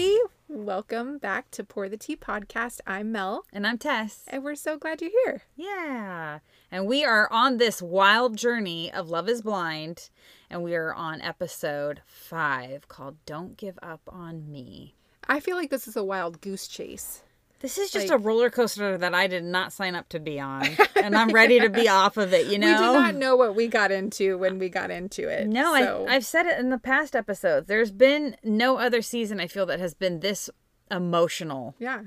[0.00, 0.18] everybody.
[0.48, 2.80] Welcome back to Pour the Tea podcast.
[2.86, 4.24] I'm Mel, And I'm Tess.
[4.28, 5.42] and we're so glad you're here.
[5.56, 6.38] Yeah.
[6.70, 10.08] And we are on this wild journey of Love is Blind.
[10.48, 14.94] And we are on episode five called Don't Give Up on Me.
[15.28, 17.22] I feel like this is a wild goose chase.
[17.60, 20.40] This is just Like- a roller coaster that I did not sign up to be
[20.40, 20.66] on.
[20.96, 22.66] and I'm ready to be off of it, you know?
[22.68, 25.46] We did not know what we got into when we got into it.
[25.46, 27.66] No, so- I, I've said it in the past episodes.
[27.66, 30.48] There's been no other season I feel that has been this
[30.90, 31.74] emotional.
[31.78, 32.02] yeah.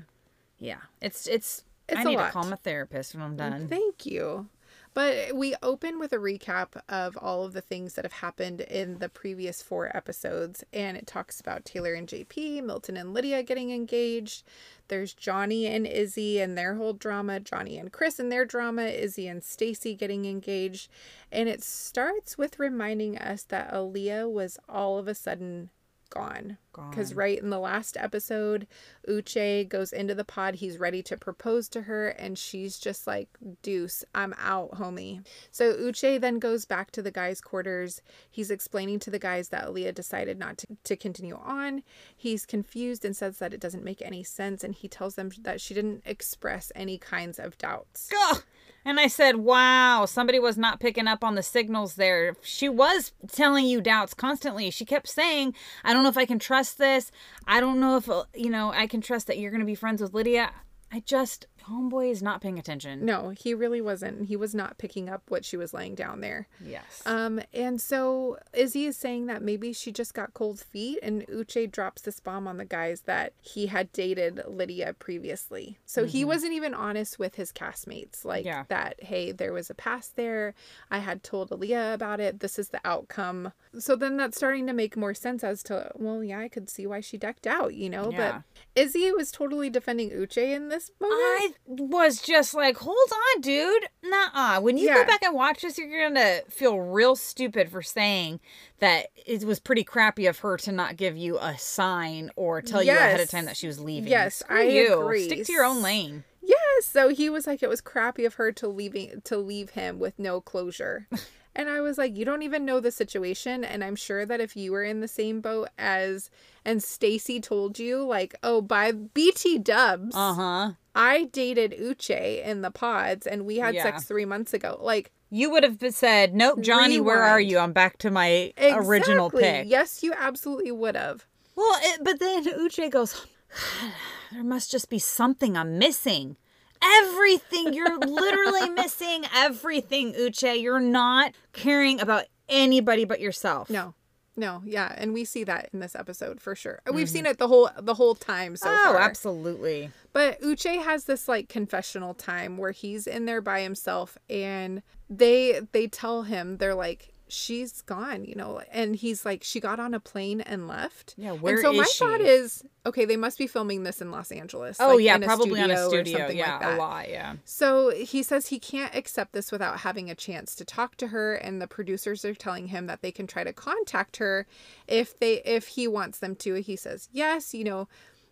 [0.58, 0.78] Yeah.
[1.00, 2.26] It's, it's, It's I need lot.
[2.26, 3.68] to call my therapist when I'm done.
[3.68, 4.48] Thank you.
[4.94, 9.00] But we open with a recap of all of the things that have happened in
[9.00, 10.62] the previous four episodes.
[10.72, 14.44] And it talks about Taylor and JP, Milton and Lydia getting engaged.
[14.86, 19.26] There's Johnie and Izzy and their whole drama, Johnie and Chris and their drama, Izzy
[19.26, 20.88] and Stacy getting engaged.
[21.32, 25.70] And it starts with reminding us that Aaliyah was all of a sudden
[26.10, 26.58] gone.
[26.90, 28.66] Because right in the last episode,
[29.08, 30.56] Uche goes into the pod.
[30.56, 33.28] He's ready to propose to her, and she's just like,
[33.62, 35.24] Deuce, I'm out, homie.
[35.52, 38.02] So Uche then goes back to the guys' quarters.
[38.28, 41.84] He's explaining to the guys that Aaliyah decided not to, to continue on.
[42.16, 45.60] He's confused and says that it doesn't make any sense, and he tells them that
[45.60, 48.10] she didn't express any kinds of doubts.
[48.30, 48.42] Ugh.
[48.84, 52.36] And I said, wow, somebody was not picking up on the signals there.
[52.42, 54.70] She was telling you doubts constantly.
[54.70, 55.54] She kept saying,
[55.84, 57.10] I don't know if I can trust this.
[57.46, 59.74] I don't know if, uh, you know, I can trust that you're going to be
[59.74, 60.50] friends with Lydia.
[60.92, 63.04] I just, homeboy is not paying attention.
[63.04, 64.26] No, he really wasn't.
[64.28, 66.46] He was not picking up what she was laying down there.
[66.64, 67.02] Yes.
[67.06, 71.70] Um, and so Izzy is saying that maybe she just got cold feet, and Uche
[71.70, 75.78] drops this bomb on the guys that he had dated Lydia previously.
[75.86, 78.64] So he wasn't even honest with his castmates, like Yeah.
[78.68, 80.54] that, hey, there was a past there.
[80.90, 82.40] I had told Aaliyah about it.
[82.40, 83.52] This is the outcome.
[83.78, 86.86] So then that's starting to make more sense as to, well, yeah, I could see
[86.86, 88.10] why she decked out, you know?
[88.10, 88.42] Yeah.
[88.74, 91.20] But Izzy was totally defending Uche in this moment.
[91.20, 93.84] I was just like, hold on, dude.
[94.02, 94.60] Nuh-uh.
[94.60, 94.94] When you Yeah.
[94.96, 98.40] go back and watch this, you're going to feel real stupid for saying
[98.80, 102.82] that it was pretty crappy of her to not give you a sign or tell
[102.82, 104.10] you ahead of time that she was leaving.
[104.10, 105.00] Yes, Screw I you.
[105.02, 105.24] agree.
[105.26, 106.24] Stick to your own lane.
[106.42, 109.98] Yes, so he was like it was crappy of her to leaving to leave him
[109.98, 111.08] with no closure.
[111.56, 114.56] And I was like, you don't even know the situation and I'm sure that if
[114.56, 116.28] you were in the same boat as
[116.64, 120.72] and Stacy told you like, "Oh, by BT dubs, Uh-huh.
[120.94, 123.82] I dated Uche in the pods and we had Yeah.
[123.82, 127.58] sex 3 months ago." Like You would have said, "Nope, Johnie, where are you?
[127.58, 129.42] I'm back to my original exactly.
[129.42, 131.26] pick." Yes, you absolutely would have.
[131.56, 133.26] Well, it, but then Uche goes,
[134.32, 136.36] "There must just be something I'm missing."
[136.82, 140.60] Everything you're literally missing everything, Uche.
[140.60, 143.70] You're not caring about anybody but yourself.
[143.70, 143.94] No.
[144.36, 146.80] No, yeah, and we see that in this episode for sure.
[146.92, 148.88] We've seen it the whole the whole time so Mm-hmm.
[148.88, 149.00] oh, far.
[149.00, 149.90] absolutely.
[150.12, 155.60] But Uche has this like confessional time where he's in there by himself and they
[155.72, 159.94] they tell him they're like she's gone, you know, and he's like she got on
[159.94, 161.14] a plane and left.
[161.16, 161.98] Yeah, where and so my she?
[161.98, 164.76] thought is okay, they must be filming this in Los Angeles.
[164.80, 166.18] Oh like, yeah, in probably on a or studio.
[166.18, 166.74] something Yeah, like that.
[166.74, 167.08] a lot.
[167.08, 167.34] Yeah.
[167.44, 171.34] So he says he can't accept this without having a chance to talk to her
[171.34, 174.46] and the producers are telling him that they can try to contact her
[174.86, 176.54] if they if he wants them to.
[176.56, 177.88] He says, "Yes, you know,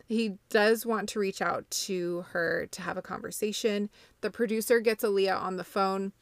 [0.06, 3.88] he does want to reach out to her to have a conversation."
[4.20, 6.12] The producer gets Aaliyah on the phone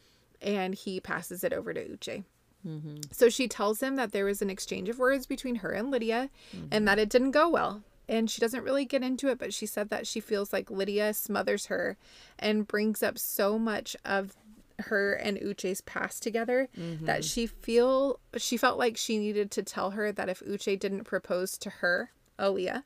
[0.41, 2.25] and he passes it over to Uche.
[2.67, 2.97] Mm-hmm.
[3.13, 6.31] So she tells him that there was an exchange of words between her and Lydia
[6.71, 7.83] and that it didn't go well.
[8.09, 11.15] And she doesn't really get into it, but she said that she feels like Lydia
[11.15, 11.97] smothers her
[12.39, 14.37] and brings up so much of
[14.81, 17.05] her and Uche's past together mm-hmm.
[17.05, 21.05] that she feel she felt like she needed to tell her that if Uche didn't
[21.05, 22.85] propose to her, Aaliyah,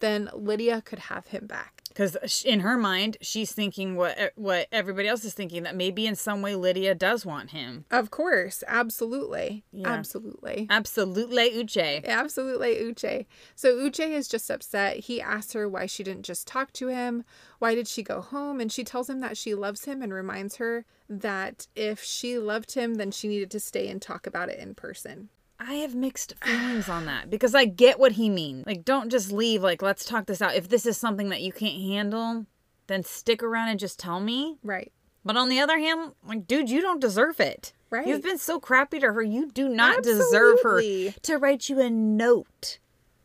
[0.00, 1.81] then Lydia could have him back.
[1.92, 6.06] Because in her mind, she's thinking what e, what everybody else is thinking that maybe
[6.06, 7.84] in some way Lydia does want him.
[7.90, 9.64] Of course, absolutely.
[9.72, 9.88] Yeah.
[9.88, 10.66] Absolutely.
[10.70, 12.04] Absolutely, Uche.
[12.04, 13.26] Absolutely, Uche.
[13.54, 14.98] So Uche is just upset.
[14.98, 17.24] He asks her why she didn't just talk to him.
[17.58, 18.60] Why did she go home?
[18.60, 22.72] And she tells him that she loves him and reminds her that if she loved
[22.72, 25.28] him, then she needed to stay and talk about it in person.
[25.64, 28.66] I have mixed feelings on that because I get what he means.
[28.66, 29.62] Like, don't just leave.
[29.62, 30.56] Like, let's talk this out.
[30.56, 32.46] If this is something that you can't handle,
[32.88, 34.58] then stick around and just tell me.
[34.64, 34.92] Right.
[35.24, 37.72] But on the other hand, like, dude, you don't deserve it.
[37.90, 38.06] Right.
[38.06, 39.22] You've been so crappy to her.
[39.22, 40.80] You do not deserve her
[41.10, 42.78] to write you a note.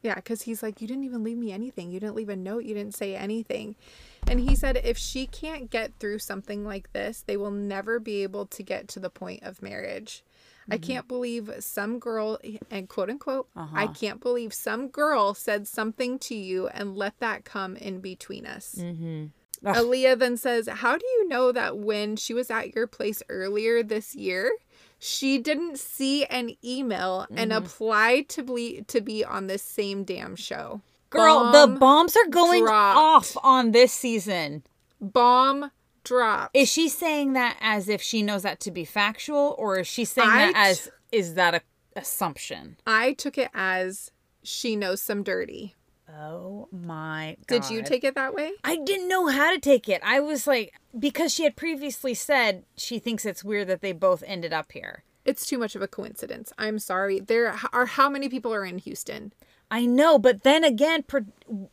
[0.03, 1.89] Yeah, because he's like, You didn't even leave me anything.
[1.89, 2.65] You didn't leave a note.
[2.65, 3.75] You didn't say anything.
[4.29, 8.23] And he said, If she can't get through something like this, they will never be
[8.23, 10.23] able to get to the point of marriage.
[10.69, 12.39] I can't believe some girl,
[12.69, 13.87] and quote unquote, I Uh-huh.
[13.93, 18.75] can't believe some girl said something to you and let that come in between us.
[18.77, 19.27] Mm-hmm.
[19.65, 19.75] Ugh.
[19.75, 23.81] Aaliyah then says, How do you know that when she was at your place earlier
[23.81, 24.51] this year,
[24.99, 27.63] she didn't see an email and Mm-hmm.
[27.65, 30.81] apply to be to be on this same damn show?
[31.09, 32.97] Girl, the bombs are going dropped.
[32.97, 34.63] off on this season.
[34.99, 35.71] Bomb
[36.03, 36.51] drop.
[36.53, 40.05] Is she saying that as if she knows that to be factual, or is she
[40.05, 41.61] saying I that t- as is that a
[41.95, 42.77] assumption?
[42.85, 44.11] I took it as
[44.43, 45.75] she knows some dirty.
[46.09, 47.61] Oh my god!
[47.61, 48.51] Did you take it that way?
[48.63, 50.01] I didn't know how to take it.
[50.03, 54.23] I was like, because she had previously said she thinks it's weird that they both
[54.25, 55.03] ended up here.
[55.25, 56.53] It's too much of a coincidence.
[56.57, 57.19] I'm sorry.
[57.19, 59.33] There are how many people are in Houston?
[59.69, 61.25] I know, but then again, pro-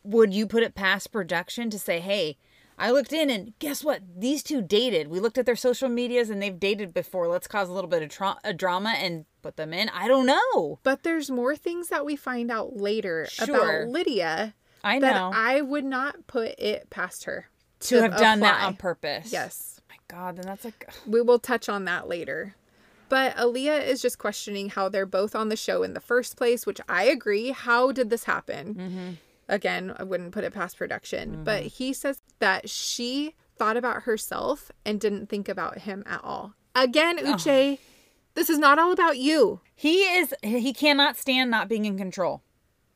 [0.02, 2.38] would you put it past production to say, hey,
[2.76, 4.00] I looked in and guess what?
[4.16, 5.06] These two dated.
[5.08, 7.28] We looked at their social medias and they've dated before.
[7.28, 9.88] Let's cause a little bit of tra- a drama and put them in.
[9.90, 10.80] I don't know.
[10.82, 13.54] But there's more things that we find out later Sure.
[13.84, 15.30] about Lydia I that know.
[15.32, 17.48] I would not put it past her
[17.80, 19.32] to have done that on purpose.
[19.32, 19.80] Yes.
[19.88, 22.56] my God, then that's like, We will touch on that later.
[23.14, 26.66] But Aaliyah is just questioning how they're both on the show in the first place,
[26.66, 27.50] which I agree.
[27.50, 28.74] How did this happen?
[28.74, 29.10] Mm-hmm.
[29.48, 31.44] Again, I wouldn't put it past production.
[31.44, 36.54] But he says that she thought about herself and didn't think about him at all.
[36.74, 37.78] Again, Uche,
[38.34, 39.60] this is not all about you.
[39.76, 42.42] he is, he cannot stand not being in control.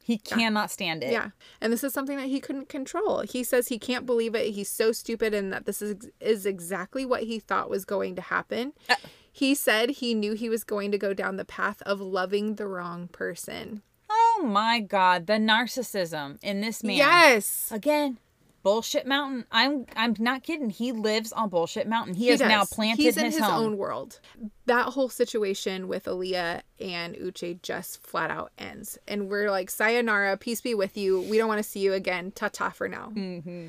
[0.02, 1.12] He cannot stand it.
[1.12, 1.30] Yeah.
[1.60, 3.20] And this is something that he couldn't control.
[3.20, 4.52] He says he can't believe it.
[4.52, 8.22] He's so stupid and that this is is exactly what he thought was going to
[8.22, 8.72] happen.
[8.88, 8.96] Uh.
[9.38, 12.66] He said he knew he was going to go down the path of loving the
[12.66, 13.82] wrong person.
[14.10, 16.96] Oh my God, the narcissism in this man.
[16.96, 17.70] Yes.
[17.70, 18.18] Again,
[18.64, 19.44] bullshit mountain.
[19.52, 20.70] I'm I'm not kidding.
[20.70, 22.14] He lives on bullshit mountain.
[22.14, 23.64] He, has now planted He's in his, his home.
[23.64, 24.18] own world.
[24.66, 28.98] That whole situation with Aaliyah and Uche just flat out ends.
[29.06, 31.20] And we're like, sayonara, peace be with you.
[31.22, 32.32] We don't want to see you again.
[32.32, 33.12] Ta ta for now.
[33.14, 33.68] Mm-hmm.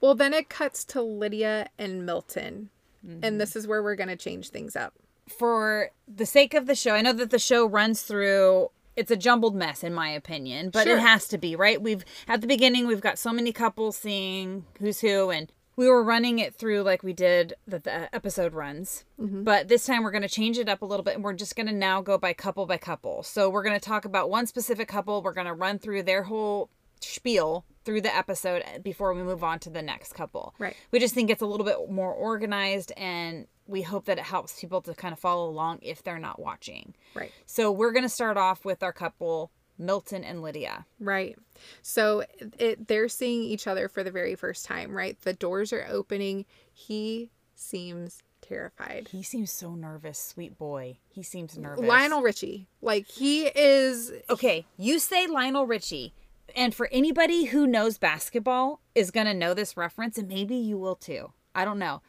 [0.00, 2.70] Well, then it cuts to Lydia and Milton.
[3.04, 3.24] Mm-hmm.
[3.24, 4.94] And this is where we're going to change things up.
[5.28, 9.16] For the sake of the show, I know that the show runs through it's a
[9.16, 10.96] jumbled mess in my opinion, but Sure.
[10.96, 11.80] it has to be, right?
[11.80, 16.02] We've at the beginning we've got so many couples seeing who's who and we were
[16.02, 19.04] running it through like we did that the episode runs.
[19.20, 19.44] Mm-hmm.
[19.44, 21.54] But this time we're going to change it up a little bit and we're just
[21.54, 23.22] going to now go by couple by couple.
[23.22, 25.22] So we're going to talk about one specific couple.
[25.22, 26.68] We're going to run through their whole
[27.00, 30.54] spiel through the episode before we move on to the next couple.
[30.58, 30.76] Right.
[30.90, 34.60] We just think it's a little bit more organized and we hope that it helps
[34.60, 36.94] people to kind of follow along if they're not watching.
[37.14, 37.32] Right.
[37.46, 40.84] So we're going to start off with our couple, Milton and Lydia.
[41.00, 41.38] Right.
[41.80, 42.24] So
[42.58, 45.18] it they're seeing each other for the very first time, right?
[45.22, 46.44] The doors are opening.
[46.70, 49.08] He seems terrified.
[49.12, 50.98] He seems so nervous, sweet boy.
[51.08, 51.86] He seems nervous.
[51.86, 52.68] Lionel Richie.
[52.82, 56.12] Like he is Okay, you say Lionel Richie.
[56.56, 60.78] And for anybody who knows basketball is going to know this reference and maybe you
[60.78, 61.32] will too.
[61.54, 62.02] I don't know.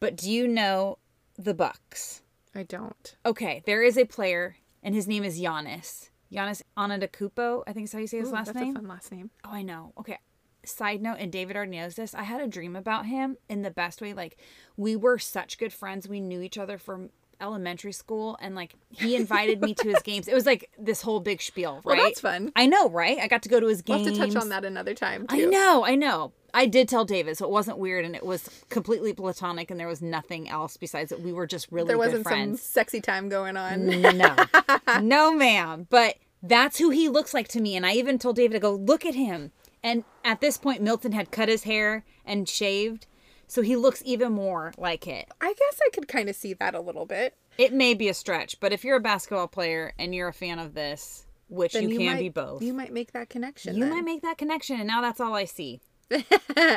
[0.00, 0.98] But do you know
[1.36, 2.22] the Bucks?
[2.54, 3.16] I don't.
[3.24, 6.10] Okay, there is a player and his name is Giannis.
[6.32, 8.76] Giannis Antetokounmpo, I think is how you say his Ooh, last that's name.
[8.76, 9.30] a fun last name.
[9.44, 9.92] Oh, I know.
[9.98, 10.18] Okay.
[10.64, 12.14] Side note, and David already knows this.
[12.14, 14.12] I had a dream about him in the best way.
[14.12, 14.36] Like,
[14.76, 16.08] we were such good friends.
[16.08, 20.28] We knew each other from elementary school, and like, he invited me to his games.
[20.28, 22.04] It was like this whole big spiel, Well, right?
[22.04, 22.52] that's fun.
[22.56, 23.18] I know, right?
[23.18, 24.18] I got to go to his We'll games.
[24.18, 25.34] have to touch on that another time too.
[25.36, 26.32] I know, I know.
[26.54, 29.86] I did tell David, so it wasn't weird, and it was completely platonic, and there
[29.86, 32.62] was nothing else besides that we were just really There good wasn't some friends.
[32.62, 33.86] sexy time going on.
[33.86, 34.34] No,
[35.02, 35.86] no, ma'am.
[35.90, 37.76] But that's who he looks like to me.
[37.76, 39.52] And I even told David to go look at him.
[39.82, 43.06] And at this point, Milton had cut his hair and shaved,
[43.48, 45.28] so he looks even more like it.
[45.40, 47.34] I guess I could kind of see that a little bit.
[47.58, 50.60] It may be a stretch, but if you're a basketball player and you're a fan
[50.60, 53.80] of this, which Then you, can might, be both, You you, might make that connection.
[53.80, 53.90] then.
[53.90, 54.76] might make that connection.
[54.78, 56.22] And now that's all I see when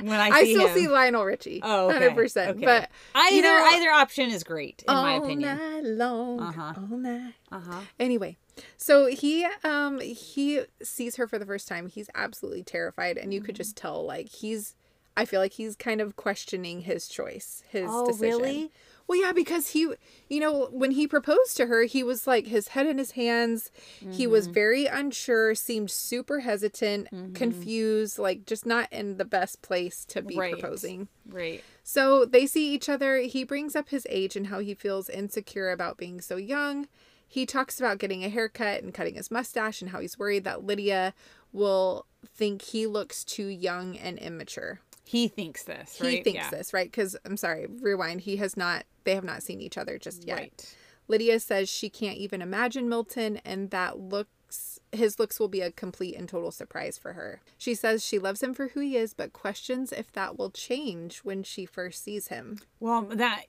[0.09, 0.75] I I see still him.
[0.77, 1.59] see Lionel Richie.
[1.63, 1.99] Oh, okay.
[1.99, 2.57] hundred percent.
[2.57, 2.65] Okay.
[2.65, 5.57] But either you know, either option is great in my opinion.
[5.59, 6.73] all night long, Uh-huh.
[6.91, 7.33] all night.
[7.51, 7.79] Uh huh.
[7.99, 8.37] Anyway,
[8.77, 11.87] so he um he sees her for the first time.
[11.87, 14.75] He's absolutely terrified, and you could just tell like he's.
[15.17, 18.21] I feel like he's kind of questioning his choice, his Oh, decision.
[18.41, 18.71] really?
[19.07, 19.93] Well, yeah, because he,
[20.29, 23.71] you know, when he proposed to her, he was like his head in his hands.
[24.09, 24.53] He was Mm-hmm.
[24.53, 30.37] very unsure, seemed super hesitant, confused, like just not in the best place to be
[30.37, 30.53] Right.
[30.53, 31.09] proposing.
[31.27, 31.61] Right.
[31.83, 33.17] So they see each other.
[33.17, 36.87] He brings up his age and how he feels insecure about being so young.
[37.27, 40.63] He talks about getting a haircut and cutting his mustache and how he's worried that
[40.65, 41.13] Lydia
[41.51, 44.79] will think he looks too young and immature.
[45.11, 45.97] He thinks this.
[45.97, 46.49] He thinks Yeah.
[46.51, 46.89] this, right?
[46.89, 48.21] Because I'm sorry, rewind.
[48.21, 48.85] He has not.
[49.03, 50.37] They have not seen each other just yet.
[50.37, 50.75] Right.
[51.09, 55.71] Lydia says she can't even imagine Milton and that looks his looks will be a
[55.71, 57.41] complete and total surprise for her.
[57.57, 61.19] She says she loves him for who he is but questions if that will change
[61.19, 62.59] when she first sees him.
[62.79, 63.43] Well, that,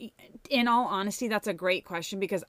[0.50, 2.42] in all honesty, that's a great question because,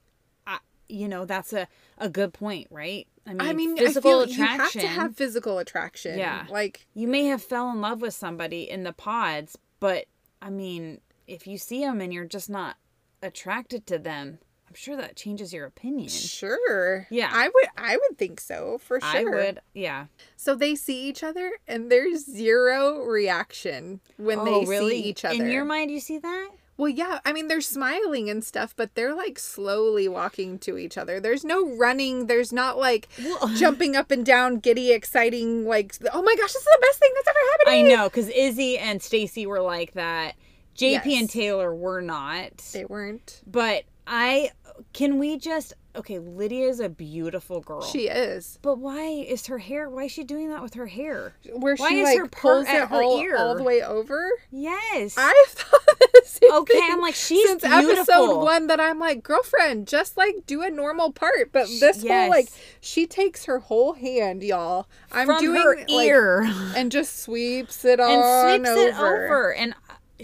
[0.47, 0.57] I,
[0.89, 1.67] you know, that's a,
[1.99, 3.07] a good point, right?
[3.25, 6.19] I mean, I mean, physical I feel you have to have physical attraction.
[6.19, 6.45] Yeah.
[6.49, 10.05] Like you may have fell in love with somebody in the pods, but
[10.41, 12.77] I mean, if you see them and you're just not
[13.21, 16.09] attracted to them, I'm sure that changes your opinion.
[16.09, 17.07] sure.
[17.09, 17.29] Yeah.
[17.31, 19.09] I would I would think so for sure.
[19.09, 20.07] I would, yeah.
[20.35, 25.01] So they see each other and there's zero reaction when oh, they really?
[25.01, 25.35] see each other.
[25.35, 26.49] In your mind, you see that?
[26.75, 27.19] Well, yeah.
[27.23, 31.19] I mean, they're smiling and stuff, but they're like slowly walking to each other.
[31.19, 32.25] There's no running.
[32.27, 36.61] There's not like Well- jumping up and down, giddy, exciting, like, oh my gosh, this
[36.61, 39.93] is the best thing that's ever happened I know, because Izzy and Stacy were like
[39.93, 40.35] that.
[40.75, 41.19] JP Yes.
[41.21, 42.57] and Taylor were not.
[42.73, 43.41] They weren't.
[43.45, 44.49] But I
[44.93, 47.81] can we just okay, Lydia is a beautiful girl.
[47.83, 48.59] She is.
[48.61, 51.33] but why is her hair why is she doing that with her hair?
[51.53, 53.37] Where Why she is like her pulls at it her all, ear?
[53.37, 54.29] all the way over.
[54.51, 55.15] Yes.
[55.17, 55.81] I thought
[56.51, 60.69] Okay, I'm like, she's since episode one that I'm like, girlfriend, just like do a
[60.69, 61.51] normal part.
[61.51, 62.29] But this whole yes.
[62.29, 62.47] like,
[62.81, 64.87] she takes her whole hand, y'all.
[65.11, 68.87] I'm From doing her like, ear and just sweeps it all and sweeps over.
[68.87, 69.53] it over.
[69.53, 69.73] And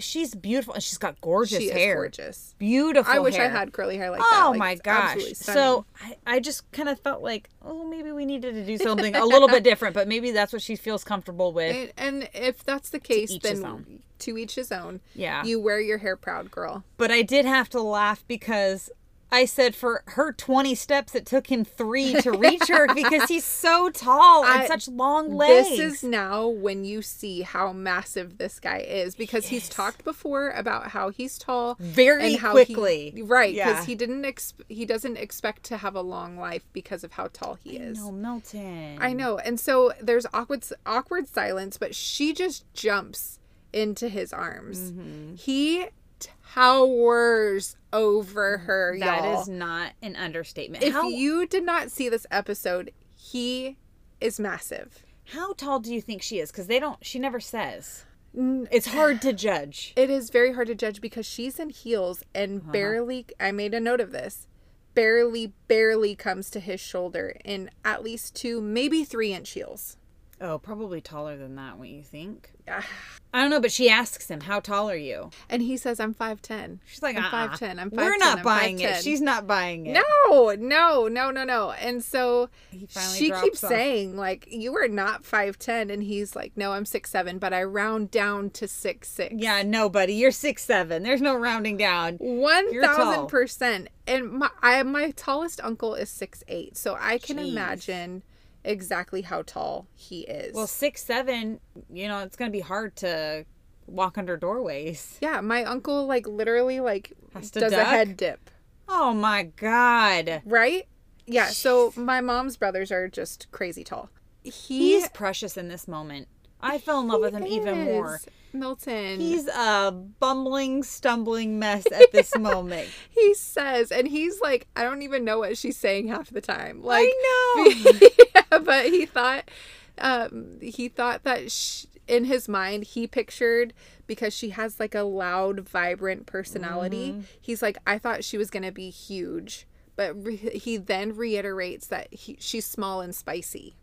[0.00, 0.74] she's beautiful.
[0.74, 1.94] And she's got gorgeous She hair.
[1.96, 2.54] gorgeous.
[2.58, 4.42] Beautiful I wish I had curly hair like oh that.
[4.46, 5.22] Oh Like, my gosh.
[5.34, 9.14] So I, I just kind of felt like, oh, maybe we needed to do something
[9.14, 11.92] a little bit different, but maybe that's what she feels comfortable with.
[11.96, 15.00] And, and if that's the case, each then to each his own.
[15.14, 15.44] Yeah.
[15.44, 16.84] You wear your hair proud, girl.
[16.96, 18.90] But I did have to laugh because
[19.32, 23.44] I said for her 20 steps, it took him three to reach her because he's
[23.44, 25.68] so tall and I- such long legs.
[25.68, 30.50] This is now when you see how massive this guy is because he's talked before
[30.50, 33.12] about how he's tall Very and how quickly.
[33.14, 33.84] he, right because Yeah.
[33.84, 37.58] he didn't ex- he doesn't expect to have a long life because of how tall
[37.62, 37.98] he is.
[37.98, 38.98] No, Milton.
[39.00, 43.38] I know, and so there's awkward awkward silence, but she just jumps
[43.72, 44.90] into his arms.
[44.90, 45.34] Mm-hmm.
[45.36, 45.86] He
[46.20, 48.96] towers over her.
[48.98, 49.40] That y'all.
[49.42, 50.84] is not an understatement.
[50.84, 53.76] If how, you did not see this episode, he
[54.20, 55.04] is massive.
[55.32, 56.50] how tall do you think she is?
[56.50, 58.04] Because they don't, she never says.
[58.34, 59.92] It's hard to judge.
[59.96, 62.70] It is very hard to judge because she's in heels and Uh-huh.
[62.72, 64.46] barely, I made a note of this,
[64.94, 69.96] barely, barely comes to his shoulder in at least two, maybe three inch heels.
[70.40, 72.52] Oh, probably taller than that, what you think?
[72.70, 72.86] Ah.
[73.32, 75.30] I don't know, but she asks him, How tall are you?
[75.48, 76.80] And he says, I'm 5'10.
[76.86, 77.78] She's like, I'm uh 5'10.
[77.78, 77.96] I'm 5'10.
[77.96, 79.04] We're not I'm buying it.
[79.04, 79.92] She's not buying it.
[79.92, 81.70] No, no, no, no, no.
[81.70, 83.70] And so she keeps off.
[83.70, 85.92] saying, like, you are not 5'10.
[85.92, 89.40] And he's like, no, I'm 6'7, but I round down to six 6'6.
[89.40, 90.14] Yeah, no, buddy.
[90.14, 91.02] You're six seven.
[91.02, 92.16] There's no rounding down.
[92.16, 93.88] One You're thousand percent.
[94.06, 97.50] And my I, my tallest uncle is six eight, so I can Jeez.
[97.50, 98.22] imagine
[98.64, 100.54] exactly how tall he is.
[100.54, 101.60] Well, six seven.
[101.92, 103.44] You know, it's gonna be hard to
[103.86, 105.18] walk under doorways.
[105.20, 108.50] yeah, my uncle like literally like Has to does a head dip,
[108.88, 110.42] Oh my god.
[110.44, 110.86] right?
[111.26, 111.46] Yeah.
[111.46, 114.10] So my mom's brothers are just crazy tall.
[114.42, 116.28] He, He's precious in this moment.
[116.60, 118.20] I fell in love with him even more.
[118.52, 119.20] Milton.
[119.20, 122.88] He's a bumbling, stumbling mess at this moment.
[123.10, 126.82] he says, and he's like, I don't even know what she's saying half the time.
[126.82, 128.08] Like, I know.
[128.34, 129.50] yeah, but he thought,
[129.98, 133.72] um, he thought that sh- in his mind he pictured
[134.06, 137.12] because she has like a loud, vibrant personality.
[137.12, 137.20] Mm-hmm.
[137.40, 142.12] He's like, I thought she was gonna be huge, but re- he then reiterates that
[142.12, 143.76] he, she's small and spicy.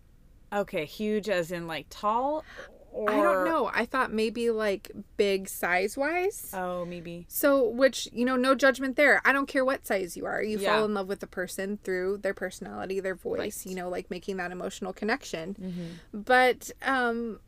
[0.52, 2.44] Okay, huge as in like tall
[2.92, 3.70] or I don't know.
[3.74, 6.52] I thought maybe like big size wise.
[6.54, 7.26] Oh, maybe.
[7.30, 9.22] So, which, you know, no judgment there.
[9.26, 10.42] I don't care what size you are.
[10.42, 10.76] You Yeah.
[10.78, 13.70] fall in love with the person through their personality, their voice, Right.
[13.70, 15.56] you know, like making that emotional connection.
[15.62, 16.22] Mm-hmm.
[16.22, 17.40] But, um,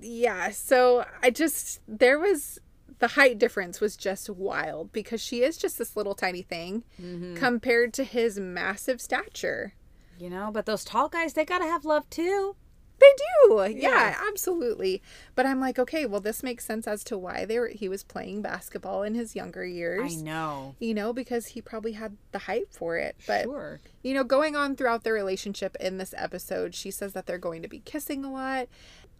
[0.00, 2.58] yeah, so I just, there was,
[2.98, 7.34] the height difference was just wild because she is just this little tiny thing Mm-hmm.
[7.36, 9.74] compared to his massive stature.
[10.18, 12.56] You know, but those tall guys, they gotta have love too.
[12.98, 13.06] They
[13.48, 13.56] do.
[13.74, 14.20] Yeah, Yeah.
[14.28, 15.02] absolutely.
[15.34, 18.02] But I'm like, okay, well this makes sense as to why they were he was
[18.02, 20.18] playing basketball in his younger years.
[20.18, 20.74] I know.
[20.78, 23.16] You know, because he probably had the hype for it.
[23.26, 23.80] But sure.
[24.02, 27.62] you know, going on throughout their relationship in this episode, she says that they're going
[27.62, 28.68] to be kissing a lot.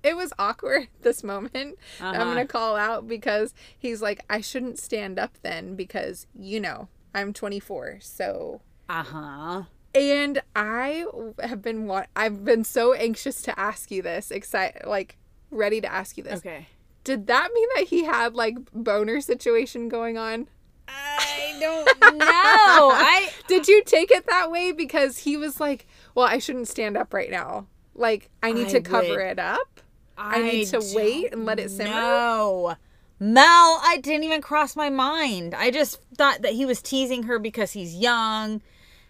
[0.03, 1.79] It was awkward this moment.
[2.01, 2.25] I'm Uh-huh.
[2.25, 6.89] going to call out because he's like, I shouldn't stand up then because, you know,
[7.15, 7.99] I'm 24.
[8.01, 9.63] So, Uh huh.
[9.97, 11.05] And I
[11.43, 15.17] have been, wa- I've been so anxious to ask you this, excited, like,
[15.51, 16.39] ready to ask you this.
[16.39, 16.67] Okay.
[17.05, 20.49] Did that mean that he had like boner situation going on?
[20.89, 22.21] I don't know.
[22.21, 24.73] I Did you take it that way?
[24.73, 27.67] Because he was like, well, I shouldn't stand up right now.
[27.95, 29.81] Like, I need I to cover would- it up.
[30.19, 31.91] I need to wait and let it simmer?
[31.91, 32.75] No.
[33.21, 35.55] Mel, I didn't even cross my mind.
[35.55, 38.63] I just thought that he was teasing her because he's young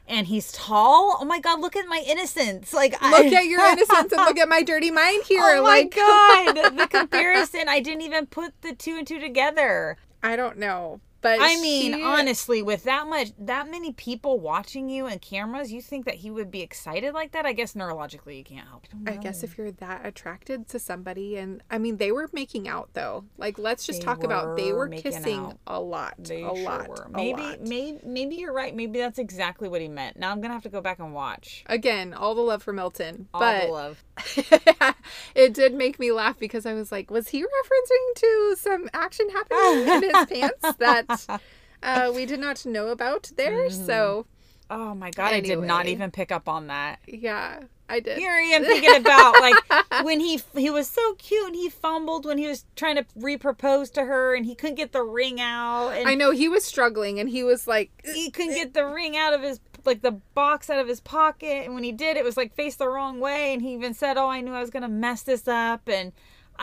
[0.09, 1.19] and he's tall.
[1.21, 2.73] Oh my god, look at my innocence.
[2.73, 5.43] Like I- Look at your innocence and look at my dirty mind here.
[5.43, 7.69] Oh my like, god, the comparison.
[7.69, 9.97] I didn't even put the two and two together.
[10.23, 11.01] I don't know.
[11.23, 15.73] But I mean, she- honestly, with that much, that many people watching you and cameras,
[15.73, 17.45] you think that he would be excited like that?
[17.47, 18.85] I guess neurologically, you can't help.
[18.85, 19.11] it.
[19.11, 22.91] I guess if you're that attracted to somebody, and I mean, they were making out
[22.93, 23.25] though.
[23.39, 25.59] Like, let's just They talk about they were were kissing out.
[25.67, 27.07] a lot, They a sure lot, were.
[27.07, 27.61] a Maybe, lot.
[27.63, 28.75] maybe, maybe you're right.
[28.75, 30.17] Maybe that's exactly what he meant.
[30.19, 31.65] Now I'm gonna have to go back and watch.
[31.67, 34.05] Again, all the love for Milton, All but the love.
[35.35, 39.29] it did make me laugh because I was like, was he referencing to some action
[39.31, 41.06] happening in his pants that
[41.83, 43.71] uh, we did not know about there?
[43.71, 44.27] So
[44.69, 46.99] Oh my god, I did not even pick up on that.
[47.07, 48.19] yeah, I did.
[48.19, 52.25] Here I am thinking about like when he he was so cute and he fumbled
[52.25, 55.91] when he was trying to re-propose to her and he couldn't get the ring out
[55.91, 59.17] and I know he was struggling, and he was like, he couldn't get the ring
[59.17, 62.25] out of his like the box out of his pocket and when he did it
[62.25, 64.69] was like faced the wrong way and he even said oh i knew i was
[64.69, 66.11] gonna mess this up and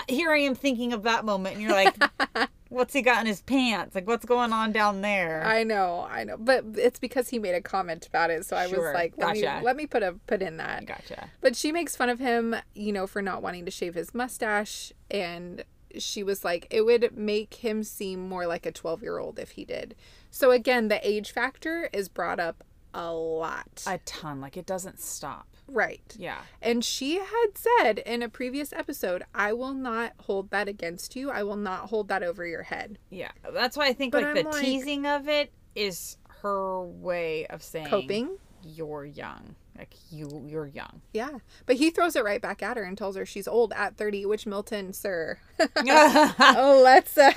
[0.10, 1.96] here i am thinking of that moment and you're like
[2.74, 6.24] what's he got in his pants like what's going on down there I know, I
[6.24, 9.14] know, but it's because he made a comment about it, so I Sure, was like,
[9.18, 9.60] let gotcha.
[9.60, 10.86] me let me put a put in that.
[10.86, 14.14] gotcha But she makes fun of him, you know, for not wanting to shave his
[14.14, 14.92] mustache.
[15.12, 15.64] And
[15.98, 19.52] she was like, it would make him seem more like a 12 year old if
[19.52, 19.96] he did.
[20.32, 22.64] So again, the age factor is brought up
[22.96, 23.84] a lot.
[23.88, 26.16] a ton like it doesn't stop right.
[26.18, 31.16] yeah And she had said in a previous episode, I will not hold that against
[31.16, 31.32] you.
[31.32, 33.00] I will not hold that over your head.
[33.10, 36.82] yeah that's why i think But like I'm the like- teasing of it is her
[36.84, 38.38] way of saying Coping.
[38.64, 41.40] you're young like you you're young Yeah.
[41.66, 44.26] But he throws it right back at her and tells her she's old at 30,
[44.26, 45.40] which Milton, sir.
[45.60, 47.32] uh-huh oh, let's uh,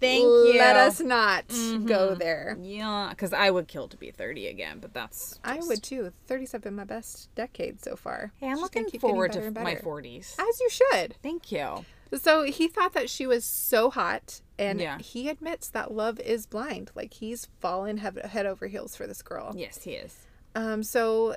[0.00, 1.86] thank you let us not Mm-hmm.
[1.86, 2.56] go there.
[2.60, 5.38] Yeah, because I would kill to be 30 again, but that's.
[5.44, 6.12] I would too.
[6.28, 8.32] 30's have been my best decade so far.
[8.36, 10.34] Hey, I'm Just looking forward to my 40s.
[10.38, 11.14] As you should.
[11.22, 11.84] Thank you.
[12.14, 14.98] So he thought that she was so hot, and Yeah.
[14.98, 16.90] he admits that love is blind.
[16.94, 19.52] Like he's fallen head over heels for this girl.
[19.56, 20.16] Yes, he is.
[20.54, 21.36] Um, so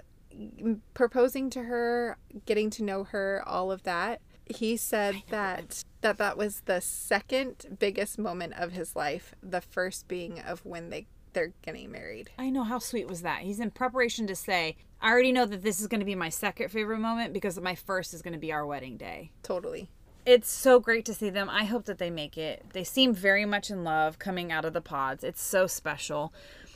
[0.93, 4.21] proposing to her, getting to know her, all of that.
[4.45, 9.34] He said that that that was the second biggest moment of his life.
[9.41, 12.30] The first being of when they they're getting married.
[12.38, 13.41] I know how sweet was that.
[13.41, 16.30] He's in preparation to say, I already know that this is going to be my
[16.30, 19.32] second favorite moment because my first is going to be our wedding day.
[19.41, 19.89] Totally.
[20.26, 21.49] It's so great to see them.
[21.49, 22.63] I hope that they make it.
[22.71, 25.23] They seem very much in love coming out of the pods.
[25.23, 26.34] It's so special.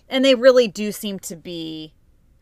[0.10, 1.93] And they really do seem to be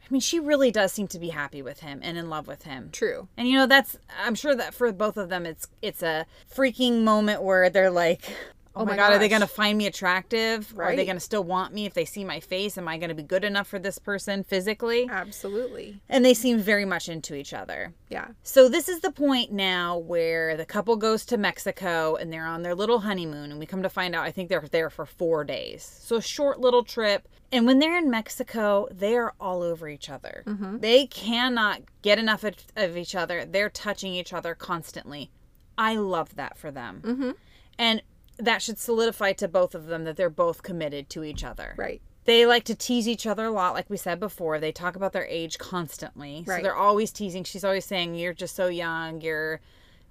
[0.05, 2.63] I mean, she really does seem to be happy with him and in love with
[2.63, 2.89] him.
[2.91, 3.27] True.
[3.37, 7.03] And you know, that's I'm sure that for both of them it's it's a freaking
[7.03, 8.31] moment where they're like
[8.75, 10.73] Oh, Oh my my god, are they going to find me attractive?
[10.77, 12.77] Are they going to still want me if they see my face?
[12.77, 15.07] Am I going to be good enough for this person physically?
[15.09, 15.99] Absolutely.
[16.09, 17.93] And they seem very much into each other.
[18.09, 18.27] Yeah.
[18.43, 22.61] So this is the point now where the couple goes to Mexico and they're on
[22.63, 25.43] their little honeymoon and we come to find out I think they're there for 4
[25.43, 25.83] days.
[26.03, 27.27] So a short little trip.
[27.51, 30.43] And when they're in Mexico, they are all over each other.
[30.79, 33.45] They cannot get enough of, of each other.
[33.45, 35.31] They're touching each other constantly.
[35.77, 37.01] I love that for them.
[37.05, 37.31] Mm-hmm.
[37.77, 38.01] And
[38.37, 41.73] that should solidify to both of them that they're both committed to each other.
[41.77, 42.01] Right.
[42.25, 44.59] They like to tease each other a lot, like we said before.
[44.59, 46.43] They talk about their age constantly.
[46.47, 47.43] So they're always teasing.
[47.43, 49.21] She's always saying, You're just so young.
[49.21, 49.61] You're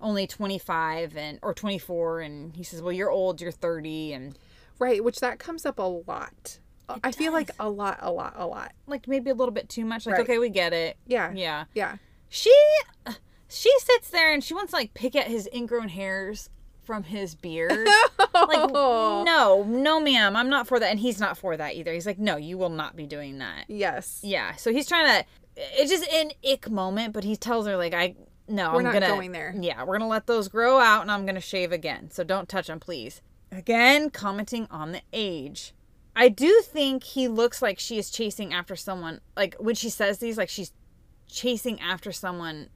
[0.00, 4.38] only 25 and or 24 and he says well you're old you're 30 and
[4.78, 6.58] Right, which that comes up a lot.
[7.02, 8.72] I feel like a lot, a lot, a lot.
[8.86, 10.22] like maybe a little bit too much like Right.
[10.22, 11.32] okay we get it Yeah.
[11.34, 11.96] yeah Yeah.
[12.28, 12.52] she
[13.48, 16.50] she sits there and she wants to like pick at his ingrown hairs
[16.84, 17.86] from his beard?
[18.34, 20.90] Like no no ma'am i'm not for that.
[20.90, 21.92] And he's not for that either.
[21.92, 23.64] He's like no you will not be doing that.
[23.68, 24.20] Yes.
[24.22, 27.94] yeah so he's trying to it's just an ick moment but he tells her like
[27.94, 28.14] i
[28.48, 29.54] no We're i'm not gonna going there.
[29.58, 32.10] yeah we're gonna let those grow out and i'm gonna shave again.
[32.10, 33.22] So don't touch them please.
[33.52, 35.72] Again commenting on the age.
[36.16, 40.18] I do think he looks like she is chasing after someone like when she says
[40.18, 40.72] these like she's
[41.28, 42.68] chasing after someone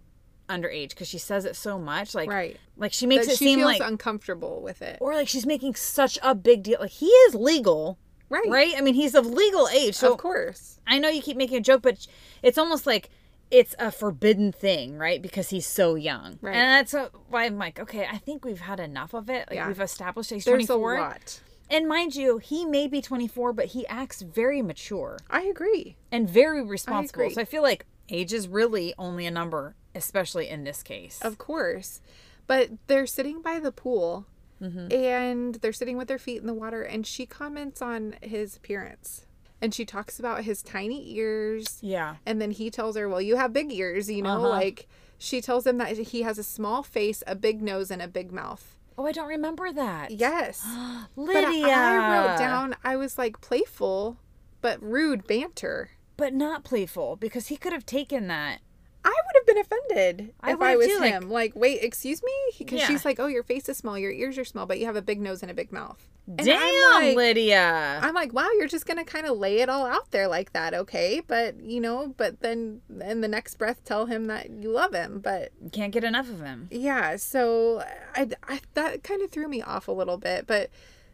[0.48, 2.56] underage because she says it so much like Right.
[2.76, 4.98] like she makes That it she seem feels like uncomfortable with it.
[5.00, 7.98] or like she's making such a big deal like he is legal
[8.30, 8.48] Right.
[8.48, 10.80] right i mean he's of legal age so of course.
[10.86, 12.06] I know you keep making a joke, but
[12.42, 13.10] it's almost like
[13.50, 15.20] it's a forbidden thing, right?
[15.22, 16.38] Because he's so young.
[16.42, 16.54] Right.
[16.54, 16.94] And that's
[17.28, 19.48] why I'm like, okay, I think we've had enough of it.
[19.48, 19.68] Like Yeah.
[19.68, 20.96] we've established he's There's 24.
[20.96, 21.40] a lot.
[21.70, 25.96] And mind you, he may be 24, but he acts very mature I agree.
[26.12, 27.22] and very responsible.
[27.22, 27.34] agree.
[27.34, 31.20] So I feel like age is really only a number, especially in this case.
[31.20, 32.00] Of course.
[32.46, 34.24] But they're sitting by the pool
[34.60, 34.90] Mm-hmm.
[34.92, 39.24] and they're sitting with their feet in the water and she comments on his appearance.
[39.62, 42.16] And she talks about his tiny ears yeah.
[42.26, 44.48] and then he tells her, "Well, you have big ears, you know, Uh-huh.
[44.48, 48.08] like she tells him that he has a small face, a big nose and a
[48.08, 50.10] big mouth." Oh, I don't remember that.
[50.10, 50.66] Yes.
[51.14, 51.36] Lydia.
[51.36, 54.16] But I wrote down I was like playful
[54.60, 55.90] but rude banter.
[56.16, 58.58] But not playful because he could have taken that.
[59.48, 61.30] I would have been offended I if I was too, him.
[61.30, 62.32] Like, wait, excuse me?
[62.58, 62.86] Because Yeah.
[62.86, 65.02] she's like, oh, your face is small, your ears are small, but you have a
[65.02, 66.08] big nose and a big mouth.
[66.26, 68.00] And Damn, I'm like, Lydia.
[68.02, 70.74] I'm like, wow, you're just gonna kind of lay it all out there like that,
[70.74, 71.22] okay?
[71.26, 75.20] But you know, but then in the next breath, tell him that you love him.
[75.20, 76.68] But Can't get enough of him.
[76.70, 77.82] yeah, so
[78.14, 80.70] I, I that kind of threw me off a little bit, but.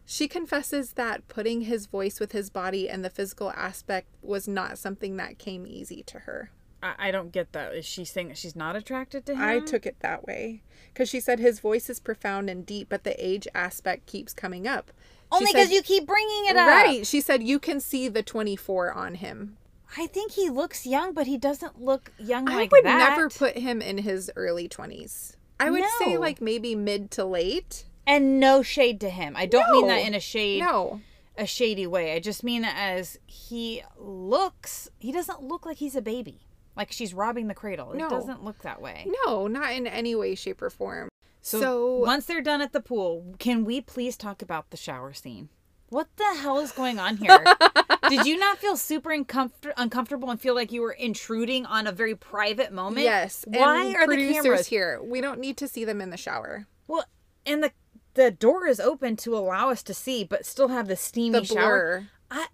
[0.07, 4.77] She confesses that putting his voice with his body and the physical aspect was not
[4.77, 6.51] something that came easy to her.
[6.85, 7.75] I, I don't get that.
[7.75, 9.43] Is she saying that she's not attracted to him?
[9.43, 13.03] I took it that way because she said his voice is profound and deep, but
[13.05, 14.93] the age aspect keeps coming up.
[15.33, 16.69] She Only because you keep bringing it up.
[16.69, 17.07] right.
[17.07, 19.57] She said you can see the 24 on him.
[19.97, 23.11] I think he looks young, but he doesn't look young I like would that.
[23.11, 25.37] never put him in his early 20s.
[25.61, 27.87] I would say like maybe mid to late.
[28.07, 29.35] And no shade to him.
[29.37, 31.01] I don't mean that in a shade, No.
[31.39, 32.15] a shady way.
[32.15, 34.91] I just mean as he looks.
[34.99, 36.41] He doesn't look like he's a baby.
[36.77, 37.93] Like she's robbing the cradle.
[37.93, 39.07] It doesn't look that way.
[39.27, 41.09] No, not in any way, shape, or form.
[41.41, 45.13] So, So, once they're done at the pool, can we please talk about the shower
[45.13, 45.51] scene?
[45.91, 47.45] What the hell is going on here?
[48.09, 51.93] Did you not feel super uncomfort- uncomfortable and feel like you were intruding on a
[51.93, 53.05] very private moment?
[53.05, 53.45] yes.
[53.47, 55.01] Why and are the cameras here?
[55.03, 56.67] We don't need to see them in the shower.
[56.89, 57.05] Well,
[57.47, 57.73] and the
[58.15, 61.45] the door is open to allow us to see, but still have the steamy The
[61.45, 62.07] shower.
[62.31, 62.47] I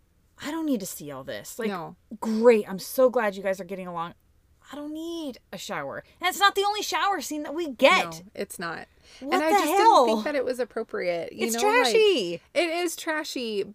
[0.45, 1.59] I don't need to see all this.
[1.59, 1.97] Like, no.
[2.21, 2.69] great.
[2.69, 4.15] I'm so glad you guys are getting along.
[4.73, 8.05] I don't need a shower, and it's not the only shower scene that we get.
[8.05, 8.87] No, it's not.
[9.19, 11.33] What and I the just didn't think that it was appropriate.
[11.33, 12.41] You it's know, like- trashy.
[12.55, 13.75] It is trashy.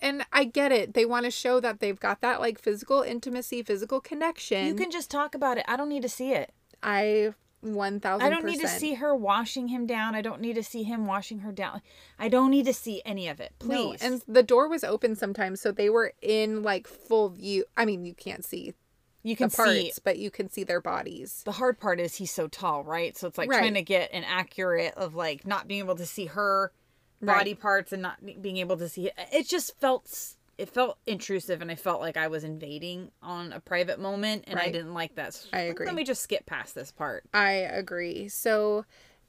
[0.00, 0.94] And I get it.
[0.94, 4.66] They want to show that they've got that like physical intimacy, physical connection.
[4.66, 5.64] you can just talk about it.
[5.68, 6.50] I don't need to see it.
[6.82, 10.14] I 1000 I don't need to see her washing him down.
[10.14, 11.80] I don't need to see him washing her down.
[12.18, 13.52] I don't need to see any of it.
[13.58, 13.68] please.
[13.70, 17.64] No, and the door was open sometimes, so they were in like full view.
[17.76, 18.74] I mean, you can't see
[19.22, 21.42] you the can parts, see but you can see their bodies.
[21.44, 23.16] the hard part is he's so tall, right?
[23.16, 23.58] So it's like Right.
[23.58, 26.72] trying to get an accurate of like not being able to see her
[27.20, 27.60] body Right.
[27.60, 29.14] parts and not being able to see it.
[29.32, 33.58] It just felt it felt intrusive and I felt like I was invading on a
[33.60, 35.34] private moment and I didn't like that.
[35.34, 35.86] So I agree.
[35.86, 37.24] Let me just skip past this part.
[37.34, 38.28] I agree.
[38.28, 38.84] So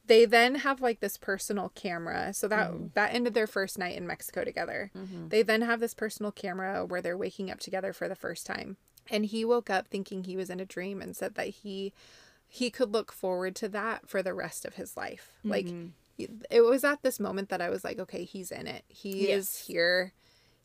[0.05, 2.33] they then have like this personal camera.
[2.33, 2.85] So that Mm-hmm.
[2.93, 4.91] that ended their first night in Mexico together.
[5.29, 8.77] They then have this personal camera where they're waking up together for the first time.
[9.09, 11.93] And he woke up thinking he was in a dream and said that he
[12.47, 15.31] he could look forward to that for the rest of his life.
[15.43, 16.25] Like Mm-hmm.
[16.51, 18.83] it was at this moment that I was like, okay, he's in it.
[18.87, 19.37] He Yes.
[19.39, 20.13] is here.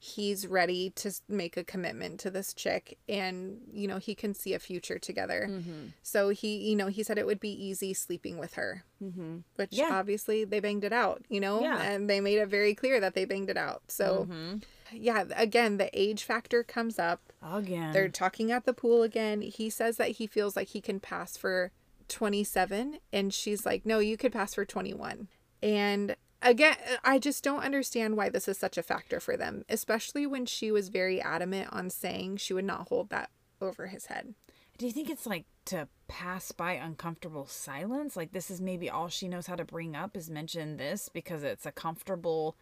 [0.01, 4.55] He's ready to make a commitment to this chick and you know, he can see
[4.55, 5.49] a future together.
[5.51, 5.87] Mm-hmm.
[6.03, 9.39] So he, you know, he said it would be easy sleeping with her, Mm-hmm.
[9.57, 9.89] which Yeah.
[9.93, 11.81] obviously they banged it out, you know, Yeah.
[11.83, 13.83] and they made it very clear that they banged it out.
[13.89, 14.57] So, Mm-hmm.
[14.93, 17.33] yeah, again, the age factor comes up.
[17.43, 17.93] Again.
[17.93, 19.41] They're talking at the pool again.
[19.43, 21.73] He says that he feels like he can pass for
[22.09, 25.29] 27, and she's like, no, you could pass for 21.
[25.63, 30.27] And again, I just don't understand why this is such a factor for them, especially
[30.27, 34.35] when she was very adamant on saying she would not hold that over his head.
[34.79, 38.17] Do you think it's like to pass by uncomfortable silence?
[38.17, 41.43] Like this is maybe all she knows how to bring up is mention this because
[41.43, 42.57] it's a comfortable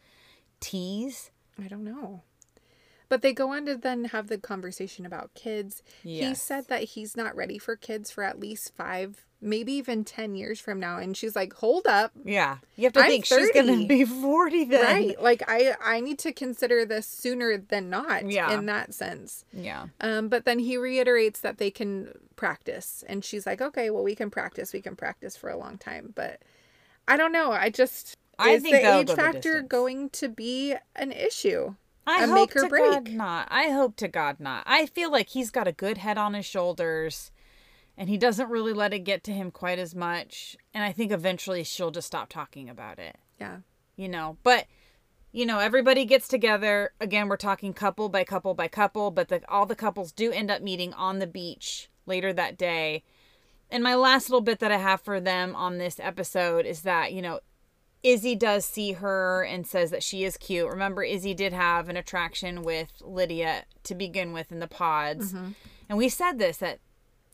[0.60, 1.30] tease?
[1.62, 2.22] I don't know.
[3.08, 5.82] But they go on to then have the conversation about kids.
[6.02, 10.34] He said that he's not ready for kids for at least five, maybe even 10
[10.34, 10.98] years from now.
[10.98, 12.10] And she's like, hold up.
[12.24, 12.56] Yeah.
[12.74, 14.82] You have to I'm think she's going to be 40 then.
[14.84, 15.22] Right.
[15.22, 18.52] Like, I, I need to consider this sooner than not Yeah.
[18.52, 19.44] in that sense.
[19.52, 19.86] Yeah.
[20.00, 23.04] Um, but then he reiterates that they can practice.
[23.08, 24.72] And she's like, okay, well, we can practice.
[24.72, 26.12] We can practice for a long time.
[26.16, 26.42] But
[27.06, 27.52] I don't know.
[27.52, 28.16] I just.
[28.38, 31.74] I is think the age factor going to be an issue?
[32.06, 33.48] I A hope make or to God not.
[33.50, 34.62] I hope to God not.
[34.66, 37.30] I feel like he's got a good head on his shoulders
[37.96, 40.56] and he doesn't really let it get to him quite as much.
[40.74, 43.16] And I think eventually she'll just stop talking about it.
[43.40, 43.58] Yeah.
[43.96, 44.66] you know but
[45.32, 49.42] you know everybody gets together again we're talking couple by couple by couple but the,
[49.50, 53.02] all the couples do end up meeting on the beach later that day
[53.70, 57.12] and my last little bit that i have for them on this episode is that
[57.12, 57.40] you know
[58.06, 60.68] Izzy does see her and says that she is cute.
[60.68, 65.32] Remember, Izzy did have an attraction with Lydia to begin with in the pods.
[65.32, 65.50] Mm-hmm.
[65.88, 66.78] And we said this that,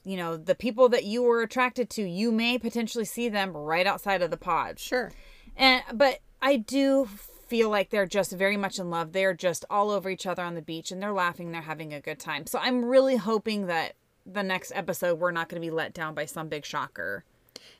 [0.03, 3.87] you know, the people that you were attracted to, you may potentially see them right
[3.87, 4.81] outside of the pods.
[4.81, 5.13] Sure.
[5.57, 7.07] And but I do
[7.49, 9.13] feel like they're just very much in love.
[9.13, 12.01] They're just all over each other on the beach and they're laughing, they're having a
[12.01, 12.47] good time.
[12.47, 13.93] So I'm really hoping that
[14.25, 17.25] the next episode we're not going to be let down by some big shocker.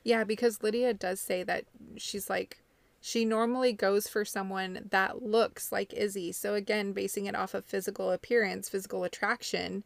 [0.03, 1.65] Yeah, because Lydia does say that
[1.97, 2.59] she's like,
[3.05, 6.31] she normally goes for someone that looks like Izzy.
[6.31, 9.83] So again, basing it off of physical appearance, physical attraction,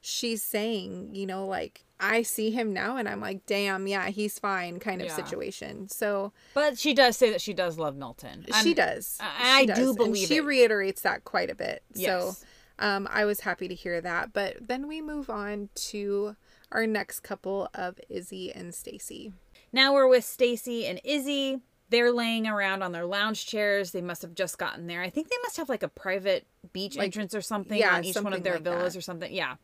[0.00, 4.40] she's saying, you know, like, I see him now and I'm like, damn, yeah, he's
[4.40, 5.14] fine kind of Yeah.
[5.14, 5.88] situation.
[5.88, 8.44] So But she does say that she does love Milton.
[8.62, 9.18] she does.
[9.20, 9.88] I- I She do does.
[9.90, 10.44] And believe she it.
[10.44, 11.84] reiterates that quite a bit.
[11.94, 12.44] So Yes.
[12.80, 14.32] um, I was happy to hear that.
[14.32, 16.34] But then we move on to
[16.72, 19.32] our next couple of Izzy and Stacy.
[19.72, 21.60] Now we're with Stacy and Izzy.
[21.90, 23.92] They're laying around on their lounge chairs.
[23.92, 25.00] They must have just gotten there.
[25.02, 28.04] I think they must have like a private beach Like- entrance or something yeah, on
[28.04, 28.98] each one of their like villas that.
[28.98, 29.32] or something.
[29.32, 29.56] Yeah.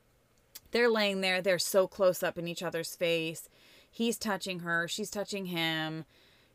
[0.70, 1.40] They're laying there.
[1.42, 3.48] They're so close up in each other's face.
[3.90, 4.88] He's touching her.
[4.88, 6.04] She's touching him.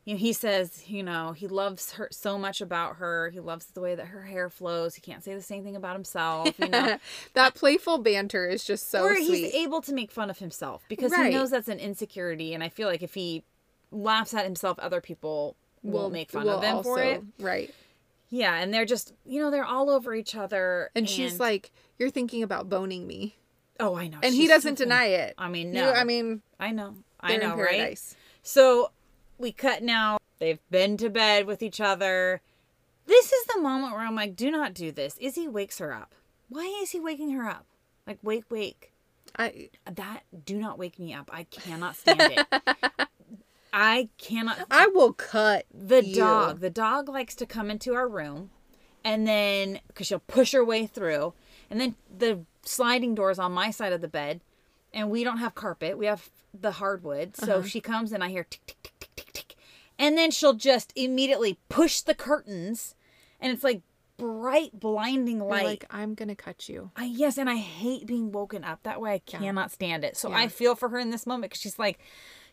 [0.04, 3.30] You know, he says, you know, he loves her so much about her.
[3.30, 4.94] He loves the way that her hair flows.
[4.94, 6.98] He can't say the same thing about himself, you know.
[7.34, 9.26] that playful banter is just so or sweet.
[9.28, 11.26] he's able to make fun of himself because Right.
[11.30, 13.44] he knows that's an insecurity and i feel like if he
[13.92, 17.22] laughs at himself other people will make fun of them him for it.
[17.38, 17.74] Right.
[18.28, 22.10] yeah and they're just you know they're all over each other And, she's like, You're
[22.10, 23.36] thinking about boning me.
[23.78, 24.18] oh i know.
[24.22, 25.34] And he doesn't so- deny it.
[25.38, 25.92] i mean You- no.
[25.92, 26.96] I mean, i know.
[27.20, 27.98] I know right?
[28.42, 28.90] so
[29.38, 30.18] we cut now.
[30.38, 32.40] They've been to bed with each other.
[33.06, 35.16] This is the moment where i'm like do not do this.
[35.18, 36.14] Izzy wakes her up.
[36.48, 37.66] Why is he waking her up?
[38.06, 38.92] Like wake wake.
[39.38, 41.30] I that do not wake me up.
[41.32, 42.46] I cannot stand it
[43.72, 46.16] i cannot I will cut the you.
[46.16, 48.50] dog the dog likes to come into our room
[49.04, 51.34] and then because she'll push her way through
[51.70, 54.40] and then the sliding doors on my side of the bed
[54.92, 57.66] and we don't have carpet we have the hardwood so Uh-huh.
[57.66, 59.54] she comes and i hear tick tick tick tick tick tick
[59.98, 62.94] and then she'll just immediately push the curtains
[63.40, 63.82] and it's like
[64.18, 66.90] bright blinding You're light like, I'm gonna cut you.
[66.94, 69.14] I yes, and I hate being woken up that way.
[69.14, 70.14] I cannot stand it.
[70.14, 70.36] So Yeah.
[70.40, 71.98] I feel for her in this moment because she's like,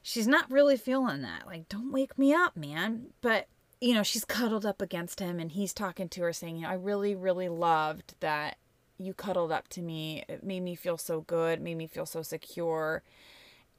[0.07, 1.45] she's not really feeling that.
[1.45, 3.07] Like, don't wake me up, man.
[3.19, 3.47] But
[3.81, 6.69] you know, she's cuddled up against him, and he's talking to her, saying, you know,
[6.69, 8.57] I really, really loved that
[8.97, 10.23] you cuddled up to me.
[10.27, 11.61] It made me feel so good.
[11.61, 13.03] Made me feel so secure.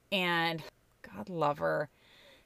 [0.09, 0.63] And
[1.01, 1.89] God love her.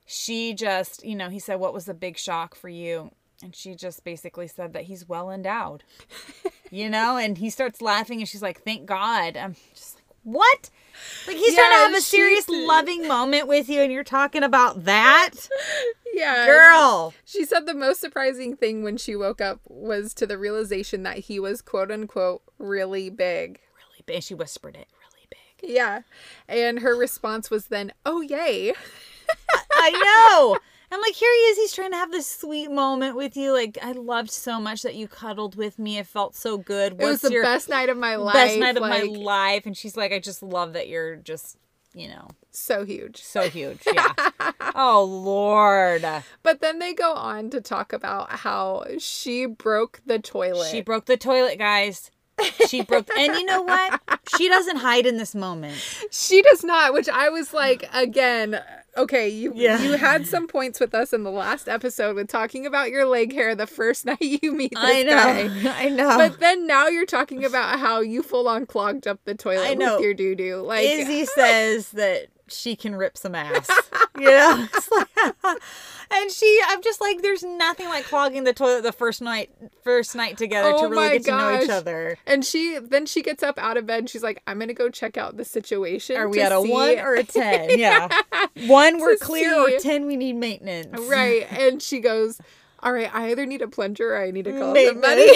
[0.08, 3.12] She just, you know, he said, what was the big shock for you?
[3.44, 5.84] And she just basically said that he's well endowed
[6.72, 10.70] you know and he starts laughing and she's like thank god i'm just like what
[11.28, 14.86] like he's trying to have a serious loving moment with you and you're talking about
[14.86, 15.32] that
[16.14, 16.46] Yeah.
[16.46, 21.04] girl She said the most surprising thing when she woke up was to the realization
[21.04, 23.60] that he was quote unquote really big.
[23.76, 26.02] really big and she whispered it really big Yeah.
[26.48, 28.74] And her response was then, oh, yay.
[29.76, 30.58] i know
[30.94, 33.78] i'm like here he is he's trying to have this sweet moment with you like
[33.82, 37.22] i loved so much that you cuddled with me it felt so good It was
[37.22, 38.34] the your best night of my life.
[38.36, 41.58] best night of my life and she's like i just love that you're just
[41.96, 43.22] you know So huge.
[43.22, 44.14] so huge yeah
[44.76, 46.06] oh lord
[46.44, 50.70] But then they go on to talk about how she broke the toilet.
[50.72, 52.10] She broke the toilet, guys.
[52.68, 54.02] She broke, and you know what?
[54.38, 55.76] She doesn't hide in this moment.
[56.12, 58.60] She does not, which I was like, again,
[58.98, 59.82] okay, you Yeah.
[59.82, 63.34] you had some points with us in the last episode with talking about your leg
[63.34, 65.48] hair the first night you meet this I guy.
[65.48, 66.18] know, I know.
[66.18, 70.00] But then now you're talking about how you full on clogged up the toilet with
[70.02, 70.58] your doo doo.
[70.62, 73.70] Like Izzy says that she can rip some ass.
[74.16, 75.08] You know, like-
[76.12, 79.50] and she, I'm just like, there's nothing like clogging the toilet the first night,
[79.84, 82.20] first night together Oh to really get to know each other.
[82.28, 83.98] And she then she gets up out of bed.
[83.98, 86.70] And she's like, "I'm gonna go check out the situation." Are we at a see-
[86.72, 87.80] one or a ten?
[87.80, 88.08] Yeah,
[88.68, 91.02] one we're clear, or ten we need maintenance.
[91.10, 91.52] right?
[91.52, 92.40] And she goes,
[92.82, 95.28] "All right, I either need a plunger or I need to call somebody."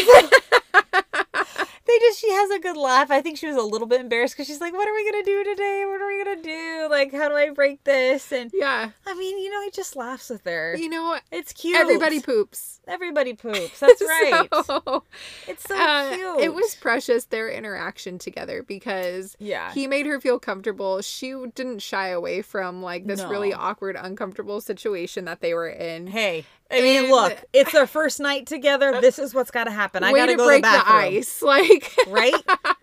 [1.87, 3.09] They just she has a good laugh.
[3.11, 5.23] I think she was a little bit embarrassed because she's like, "What are we gonna
[5.23, 5.83] do today?
[5.87, 6.87] What are we gonna do?
[6.89, 10.29] Like, how do I break this?" And yeah, I mean, you know, he just laughs
[10.29, 10.75] with her.
[10.75, 11.17] you know?
[11.31, 11.77] It's cute.
[11.77, 12.79] Everybody poops.
[12.87, 13.79] everybody poops.
[13.79, 14.47] That's right.
[14.65, 15.03] So,
[15.47, 16.39] it's so uh, cute.
[16.41, 19.71] it was precious their interaction together because Yeah.
[19.73, 21.01] he made her feel comfortable.
[21.01, 26.07] She didn't shy away from like this really awkward, uncomfortable situation that they were in.
[26.07, 28.97] Hey, I mean, And- look, it's their first night together.
[29.01, 30.03] This is what's got to happen.
[30.03, 32.33] I gotta go break to the the ice, like right?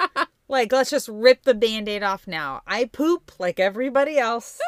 [0.49, 2.63] like, let's just rip the band-aid off now.
[2.67, 4.59] I poop like everybody else,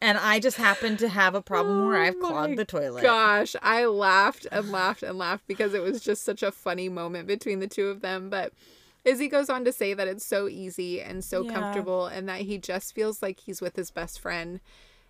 [0.00, 3.02] and I just happen to have a problem where I've Oh clogged the toilet.
[3.02, 7.26] Gosh, I laughed and laughed and laughed because it was just such a funny moment
[7.28, 8.30] between the two of them.
[8.30, 8.52] But
[9.04, 11.52] Izzy goes on to say that it's so easy and so Yeah.
[11.52, 14.60] comfortable and that he just feels like he's with his best friend.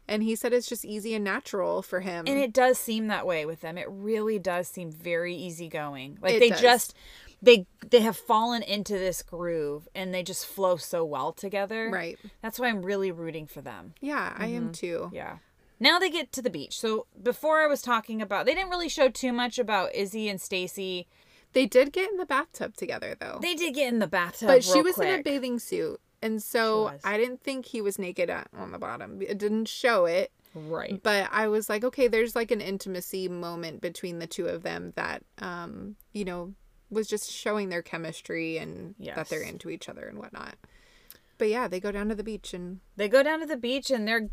[0.06, 2.26] And he said it's just easy and natural for him.
[2.26, 3.78] And it does seem that way with them.
[3.78, 6.18] It really does seem very easygoing.
[6.20, 6.60] Like It they does.
[6.60, 6.94] just
[7.40, 11.90] they they have fallen into this groove and they just flow so well together.
[11.90, 12.18] right.
[12.42, 13.94] That's why I'm really rooting for them.
[14.00, 14.72] Yeah, I am mm-hmm.
[14.72, 15.10] too.
[15.12, 15.38] Yeah.
[15.80, 16.78] Now they get to the beach.
[16.78, 20.40] So before I was talking about they didn't really show too much about Izzy and
[20.40, 21.06] Stacy.
[21.52, 23.38] They did get in the bathtub together though.
[23.40, 24.48] They did get in the bathtub.
[24.48, 26.00] but she was in a bathing suit.
[26.24, 26.92] And so.
[27.04, 29.20] I didn't think he was naked on the bottom.
[29.20, 30.32] It didn't show it.
[30.56, 31.02] Right.
[31.02, 34.92] but I was like, okay, there's like an intimacy moment between the two of them
[34.94, 36.54] that, um, you know,
[36.90, 40.54] was just showing their chemistry and that they're into each other and whatnot.
[41.38, 43.90] But yeah, they go down to the beach and They go down to the beach
[43.90, 44.28] and they're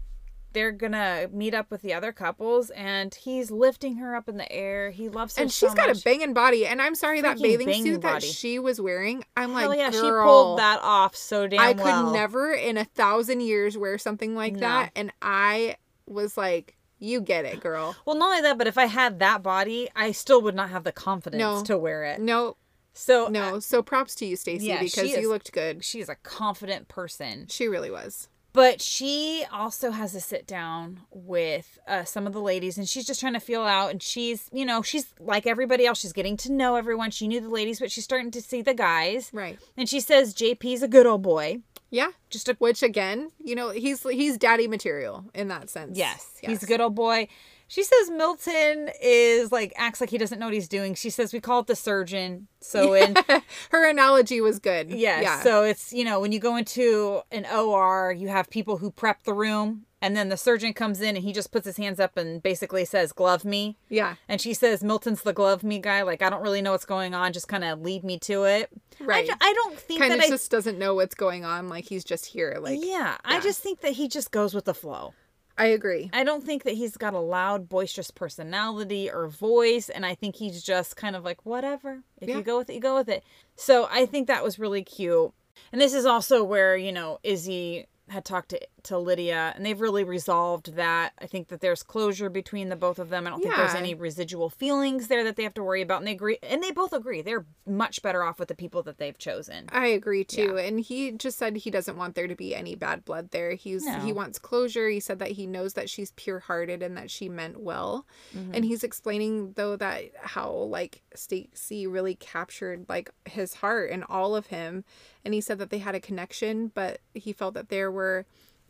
[0.53, 4.51] they're gonna meet up with the other couples and he's lifting her up in the
[4.51, 4.89] air.
[4.91, 5.99] He loves her and so she's got much.
[6.01, 6.65] a banging body.
[6.65, 9.23] And I'm sorry that bathing suit that she was wearing.
[9.37, 12.11] I'm Hell like, yeah, girl, she pulled that off so damn I could well.
[12.11, 14.59] never in a thousand years wear something like No.
[14.59, 14.91] that.
[14.95, 17.95] And I was like, you get it, girl.
[18.05, 20.83] Well, not only that, but if I had that body, I still would not have
[20.83, 21.63] the confidence No.
[21.63, 22.19] to wear it.
[22.19, 22.57] No,
[22.93, 23.55] So no.
[23.55, 25.83] Uh, so props to you, Stacy, yeah, because you looked good.
[25.83, 27.47] she's a confident person.
[27.49, 28.27] She really was.
[28.53, 33.05] But she also has a sit down with uh, some of the ladies, and she's
[33.05, 33.91] just trying to feel out.
[33.91, 35.99] And she's, you know, she's like everybody else.
[35.99, 37.11] She's getting to know everyone.
[37.11, 39.29] She knew the ladies, but she's starting to see the guys.
[39.31, 39.57] Right.
[39.77, 41.61] And she says JP's a good old boy.
[41.89, 42.11] Yeah.
[42.29, 45.97] Just a Which again, you know, he's he's daddy material in that sense.
[45.97, 47.27] yes, he's a good old boy.
[47.71, 50.93] She says Milton is like acts like he doesn't know what he's doing.
[50.93, 52.47] She says we call it the surgeon.
[52.59, 53.15] So in
[53.71, 54.89] Her analogy was good.
[54.89, 55.23] Yes.
[55.23, 55.41] Yeah.
[55.41, 59.23] So it's, you know, when you go into an OR, you have people who prep
[59.23, 62.17] the room and then the surgeon comes in and he just puts his hands up
[62.17, 63.77] and basically says, glove me.
[63.87, 64.15] yeah.
[64.27, 66.01] And she says, Milton's the glove me guy.
[66.01, 67.31] Like, I don't really know what's going on.
[67.31, 68.69] Just kind of lead me to it.
[68.99, 69.29] Right.
[69.29, 70.29] I, I don't think Kind that of I.
[70.29, 71.69] just doesn't know what's going on.
[71.69, 72.57] Like he's just here.
[72.59, 75.13] Like yeah, I just think that he just goes with the flow.
[75.57, 76.09] I agree.
[76.13, 79.89] I don't think that he's got a loud, boisterous personality or voice.
[79.89, 82.03] And I think he's just kind of like, whatever.
[82.19, 82.37] If Yeah.
[82.37, 83.23] you go with it, you go with it.
[83.55, 85.31] So I think that was really cute.
[85.71, 89.79] And this is also where, you know, Izzy had talked to, to Lydia and they've
[89.79, 91.13] really resolved that.
[91.19, 93.27] I think that there's closure between the both of them.
[93.27, 95.99] I don't think there's any residual feelings there that they have to worry about.
[95.99, 97.21] And they agree and they both agree.
[97.21, 99.67] They're much better off with the people that they've chosen.
[99.71, 100.57] I agree too.
[100.57, 103.53] And he just said he doesn't want there to be any bad blood there.
[103.53, 104.89] He's he wants closure.
[104.89, 108.05] He said that he knows that she's pure-hearted and that she meant well.
[108.35, 108.55] Mm-hmm.
[108.55, 114.35] And he's explaining though that how like Stacy really captured like his heart and all
[114.35, 114.83] of him.
[115.23, 118.25] And he said that they had a connection, but he felt that there were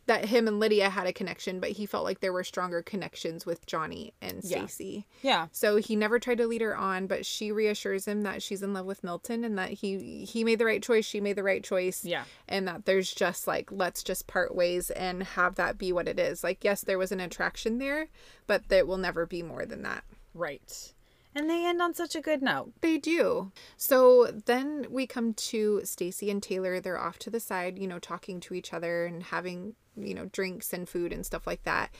[0.06, 3.46] that him and Lydia had a connection, but he felt like there were stronger connections
[3.46, 4.66] with Johnie and Yeah.
[4.66, 5.06] Stacy.
[5.22, 5.46] Yeah.
[5.52, 8.72] So he never tried to lead her on, but she reassures him that she's in
[8.74, 11.62] love with Milton and that he he made the right choice, she made the right
[11.62, 12.04] choice.
[12.04, 12.24] Yeah.
[12.48, 16.18] And that there's just like let's just part ways and have that be what it
[16.18, 16.42] is.
[16.42, 18.08] Like yes, there was an attraction there,
[18.46, 20.02] but there will never be more than that.
[20.34, 20.92] Right.
[21.34, 22.72] And they end on such a good note.
[22.80, 23.52] They do.
[23.76, 26.80] So then we come to Stacy and Taylor.
[26.80, 30.26] They're off to the side, you know, talking to each other and having, you know,
[30.26, 31.90] drinks and food and stuff like that.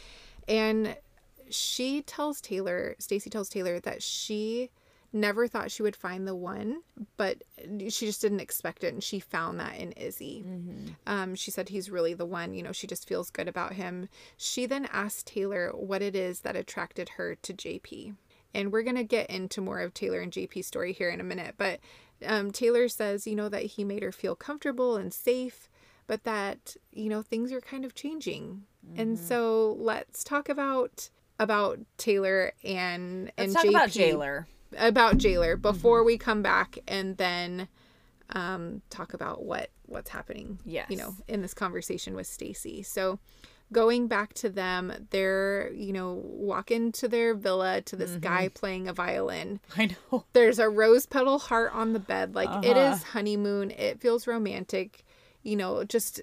[0.47, 0.97] And
[1.49, 4.71] she tells Taylor, Stacy tells Taylor that she
[5.13, 6.81] never thought she would find the one,
[7.17, 7.43] but
[7.89, 10.45] she just didn't expect it and she found that in Izzy.
[11.07, 14.09] Um, she said he's really the one, you know, she just feels good about him.
[14.37, 18.15] She then asked Taylor what it is that attracted her to JP.
[18.55, 21.25] And we're going to get into more of Taylor and JP's story here in a
[21.25, 21.55] minute.
[21.57, 21.81] But
[22.27, 25.69] um, Taylor says, you know, that he made her feel comfortable and safe,
[26.07, 28.63] but that, you know, things are kind of changing.
[28.97, 34.47] And so let's talk about about Taylor and and Let's talk JP about Jailer.
[34.77, 35.63] about jailer Mm-hmm.
[35.63, 37.69] before we come back and then
[38.31, 40.87] um talk about what what's happening Yes.
[40.91, 43.19] you know in this conversation with Stacy so
[43.73, 48.21] going back to them they're you know walking to their villa to this Mm-hmm.
[48.21, 50.25] guy playing a violin I know.
[50.35, 52.95] there's a rose petal heart on the bed like it Uh-huh.
[52.97, 55.05] is honeymoon it feels romantic
[55.43, 56.21] you know just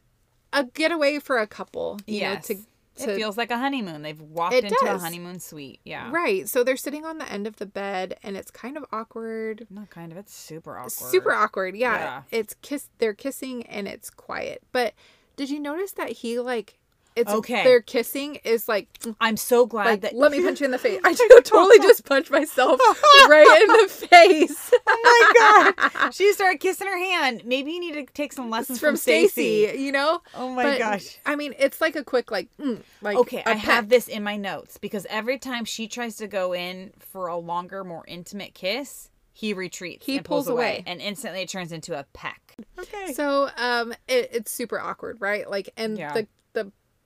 [0.53, 2.49] a getaway for a couple you yes.
[2.49, 2.61] know to
[3.01, 4.01] it feels like a honeymoon.
[4.01, 5.79] They've walked It into a honeymoon suite.
[5.85, 6.09] Yeah.
[6.11, 9.67] right so they're sitting on the end of the bed and it's kind of awkward
[9.69, 10.17] Not kind of.
[10.17, 10.91] It's super awkward.
[10.91, 11.97] super awkward yeah.
[11.97, 12.21] Yeah.
[12.29, 14.95] it's kiss they're kissing and it's quiet but
[15.37, 16.78] did you notice that he like
[17.15, 17.63] it's Okay.
[17.63, 18.87] their kissing is like
[19.19, 20.15] I'm so glad like that.
[20.15, 22.79] let me punch you in the face i totally just punched myself
[23.27, 26.13] right in the face oh my god!
[26.13, 27.41] she started kissing her hand.
[27.45, 30.21] Maybe you need to take some lessons It's from Stacy, you know?
[30.33, 31.17] Oh my But, gosh.
[31.25, 34.35] I mean, it's like a quick, like, mm, like Okay, I have this in my
[34.37, 39.09] notes because every time she tries to go in for a longer, more intimate kiss,
[39.33, 40.05] he retreats.
[40.05, 40.75] He pulls, pulls away.
[40.77, 40.83] away.
[40.87, 42.55] and instantly it turns into a peck.
[42.77, 43.13] Okay.
[43.13, 45.49] So, um, it, it's super awkward, right?
[45.49, 46.13] Like, and Yeah.
[46.13, 46.27] the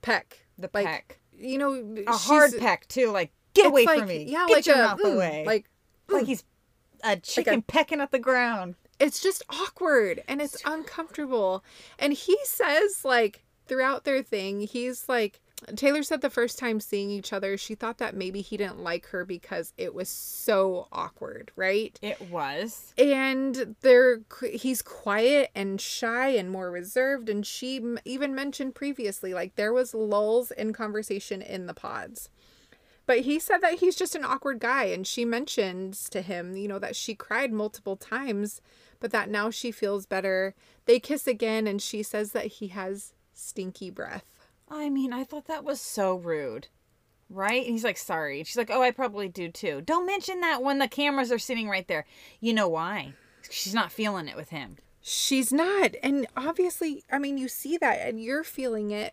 [0.04, 1.72] peck, the like, peck, you know,
[2.06, 3.10] a hard peck too.
[3.10, 4.24] Like get away like, from me.
[4.24, 5.44] Yeah, get like your a, mouth mm, away.
[5.46, 5.70] Like,
[6.08, 6.44] like he's
[7.02, 8.76] a chicken pecking at the ground.
[9.00, 11.64] it's just awkward and it's uncomfortable.
[11.98, 15.40] And he says, like, throughout their thing, he's like,
[15.76, 19.06] Taylor said the first time seeing each other, she thought that maybe he didn't like
[19.08, 21.98] her because it was so awkward, right?
[22.02, 22.92] It was.
[22.98, 24.20] and they're
[24.52, 29.94] he's quiet and shy and more reserved and she even mentioned previously like there was
[29.94, 32.28] lulls in conversation in the pods
[33.06, 36.68] but he said that he's just an awkward guy and she mentions to him you
[36.68, 38.60] know that she cried multiple times
[39.00, 40.54] but that now she feels better
[40.86, 44.24] they kiss again and she says that he has stinky breath
[44.68, 46.68] I mean, I thought that was so rude.
[47.30, 47.62] Right?
[47.64, 48.44] And he's like, sorry.
[48.44, 49.80] She's like, oh, I probably do too.
[49.80, 52.04] Don't mention that when the cameras are sitting right there.
[52.40, 53.14] You know why?
[53.50, 54.76] She's not feeling it with him.
[55.06, 59.12] she's not and obviously i mean you see that and you're feeling it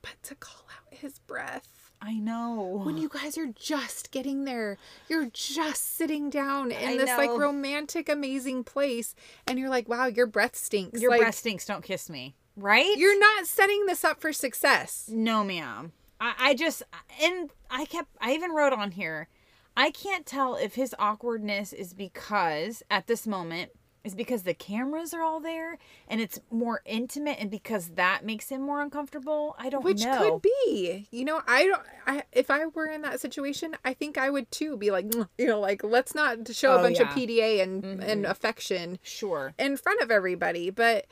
[0.00, 2.82] but to call out his breath I know.
[2.84, 4.78] when you guys are just getting there
[5.08, 9.16] you're just sitting down in I this like romantic amazing place
[9.48, 11.66] and you're like wow your breath stinks Your like breath stinks.
[11.66, 12.36] Don't kiss me.
[12.56, 12.96] Right?
[12.96, 15.92] you're not setting this up for success No, ma'am.
[16.20, 16.82] I, I just,
[17.22, 19.28] and I kept, I even wrote on here,
[19.76, 25.12] I can't tell if his awkwardness is because, at this moment, is because the cameras
[25.12, 25.76] are all there
[26.08, 29.54] and it's more intimate and because that makes him more uncomfortable.
[29.58, 30.16] I don't which know.
[30.40, 34.16] could be you know i don't I, if i were in that situation i think
[34.16, 37.00] i would too be like "Mm," you know like let's not show a Oh, bunch
[37.00, 37.08] yeah.
[37.10, 38.08] of pda and Mhm.
[38.08, 39.54] and affection Sure.
[39.58, 41.06] in front of everybody but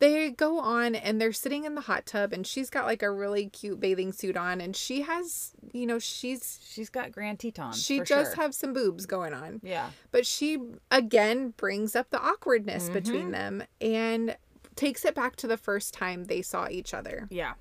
[0.00, 3.10] they go on and they're sitting in the hot tub and she's got like a
[3.10, 7.80] really cute bathing suit on and she has you know she's She's got Grand Tetons.
[7.82, 8.34] she does sure.
[8.36, 9.90] have some boobs going on Yeah.
[10.10, 10.58] but she
[10.90, 12.92] again brings up the awkwardness Mm-hmm.
[12.94, 14.36] between them and
[14.74, 17.52] takes it back to the first time they saw each other Yeah.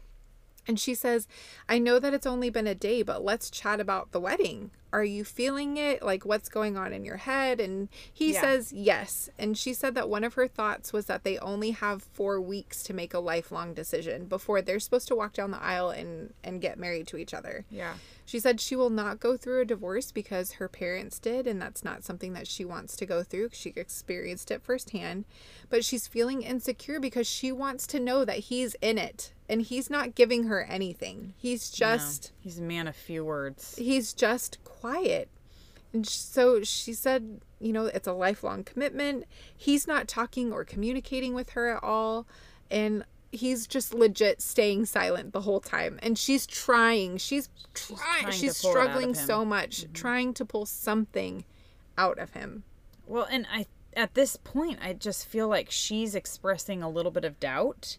[0.67, 1.27] and she says
[1.67, 5.03] i know that it's only been a day but let's chat about the wedding are
[5.03, 8.41] you feeling it like what's going on in your head and he Yeah.
[8.41, 12.01] says yes and she said that one of her thoughts was that they only have
[12.13, 15.89] four weeks to make a lifelong decision before they're supposed to walk down the aisle
[15.89, 17.93] and and get married to each other Yeah.
[18.25, 21.83] she said she will not go through a divorce because her parents did, and that's
[21.83, 23.49] not something that she wants to go through.
[23.53, 25.25] She experienced it firsthand.
[25.69, 29.89] But she's feeling insecure because she wants to know that he's in it and he's
[29.89, 31.33] not giving her anything.
[31.37, 33.75] He's just No, he's a man of few words.
[33.77, 35.29] he's just quiet.
[35.93, 39.25] And so she said, you know, it's a lifelong commitment.
[39.55, 42.27] He's not talking or communicating with her at all.
[42.69, 45.99] And he's just legit staying silent the whole time.
[46.01, 47.17] And she's trying.
[47.17, 48.21] She's trying.
[48.21, 49.13] trying She's, to pull it out of struggling.
[49.13, 49.25] Mm-hmm.
[49.25, 51.43] so much, trying to pull something
[51.97, 52.63] out of him.
[53.07, 53.65] Well, and I
[53.95, 57.97] at this point I just feel like she's expressing a little bit of doubt.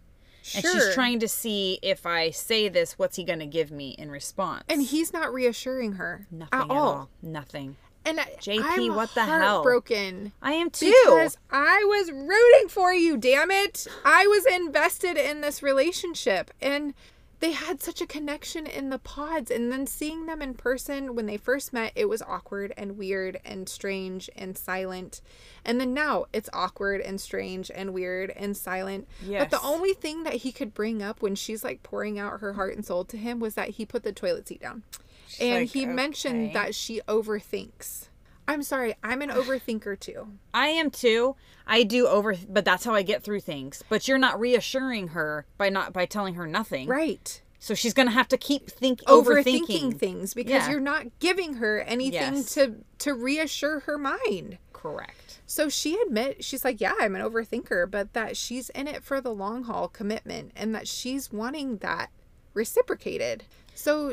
[0.54, 3.90] And she's trying to see if I say this, what's he going to give me
[3.90, 4.64] in response?
[4.68, 7.08] And he's not reassuring her nothing at all.
[7.22, 7.76] Nothing.
[8.04, 9.56] And I, JP, I'm what the hell?
[9.56, 10.32] heartbroken.
[10.40, 10.94] I am too.
[11.04, 13.86] Because I was rooting for you, damn it.
[14.04, 16.50] I was invested in this relationship.
[16.62, 16.94] And
[17.40, 19.50] they had such a connection in the pods.
[19.50, 23.40] And then seeing them in person when they first met, it was awkward and weird
[23.44, 25.20] and strange and silent.
[25.64, 29.08] And then now it's awkward and strange and weird and silent.
[29.26, 29.42] yes.
[29.42, 32.52] But the only thing that he could bring up when she's like pouring out her
[32.52, 34.82] heart and soul to him was that he put the toilet seat down.
[35.40, 38.08] and like, he mentioned that she overthinks.
[38.50, 40.26] I'm sorry, I'm an overthinker too.
[40.52, 41.36] I am too.
[41.66, 43.82] I do over, but that's how I get through things.
[43.88, 46.88] But you're not reassuring her by not by telling her nothing.
[46.88, 47.40] Right.
[47.60, 49.98] So she's gonna have to keep think Overthinking overthinking.
[49.98, 50.70] things because Yeah.
[50.70, 52.54] you're not giving her anything Yes.
[52.54, 54.58] to to reassure her mind.
[54.72, 55.40] Correct.
[55.46, 59.20] So she admit she's like, "Yeah, I'm an overthinker, but that she's in it for
[59.20, 62.10] the long haul commitment and that she's wanting that
[62.54, 63.44] reciprocated."
[63.74, 64.08] So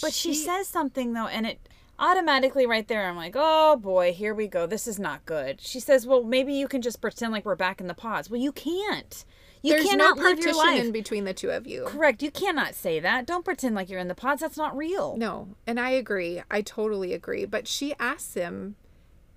[0.00, 1.58] But she says something though, and it
[2.02, 4.66] automatically right there, I'm like, oh boy, here we go.
[4.66, 5.60] This is not good.
[5.60, 8.28] She says, well, maybe you can just pretend like we're back in the pods.
[8.28, 9.24] Well, you can't.
[9.62, 10.84] You there's cannot no live your life.
[10.84, 11.84] in between the two of you.
[11.86, 12.20] Correct.
[12.20, 13.26] You cannot say that.
[13.26, 14.40] Don't pretend like you're in the pods.
[14.40, 15.16] That's not real.
[15.16, 16.42] No, and I agree.
[16.50, 17.44] I totally agree.
[17.44, 18.74] But she asks him,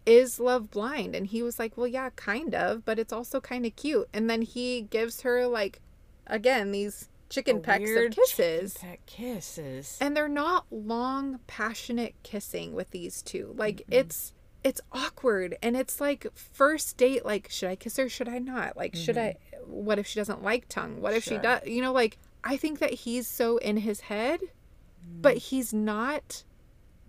[0.07, 1.15] Is love blind?
[1.15, 4.09] And he was like, Well, yeah, kind of, but it's also kind of cute.
[4.11, 5.79] And then he gives her, like,
[6.25, 8.73] again, these chicken pecks of kisses.
[8.75, 9.97] peck kisses.
[10.01, 13.53] And they're not long, passionate kissing with these two.
[13.57, 14.33] Like, it's.
[14.63, 18.75] it's awkward and it's like first date like should I kiss her should I not
[18.75, 19.71] like should I mm-hmm.
[19.71, 22.79] what if she doesn't like tongue what if she does you know like I think
[22.79, 25.21] that he's so in his head mm.
[25.21, 26.43] but he's not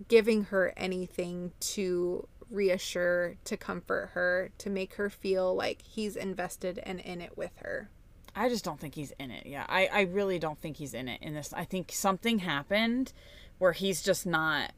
[0.07, 6.79] giving her anything to reassure to comfort her to make her feel like he's invested
[6.83, 7.89] and in it with her
[8.37, 9.47] I just don't think he's in it.
[9.47, 11.53] Yeah, I, I really don't think he's in it in this.
[11.55, 13.13] I think something happened
[13.59, 14.73] where he's just not.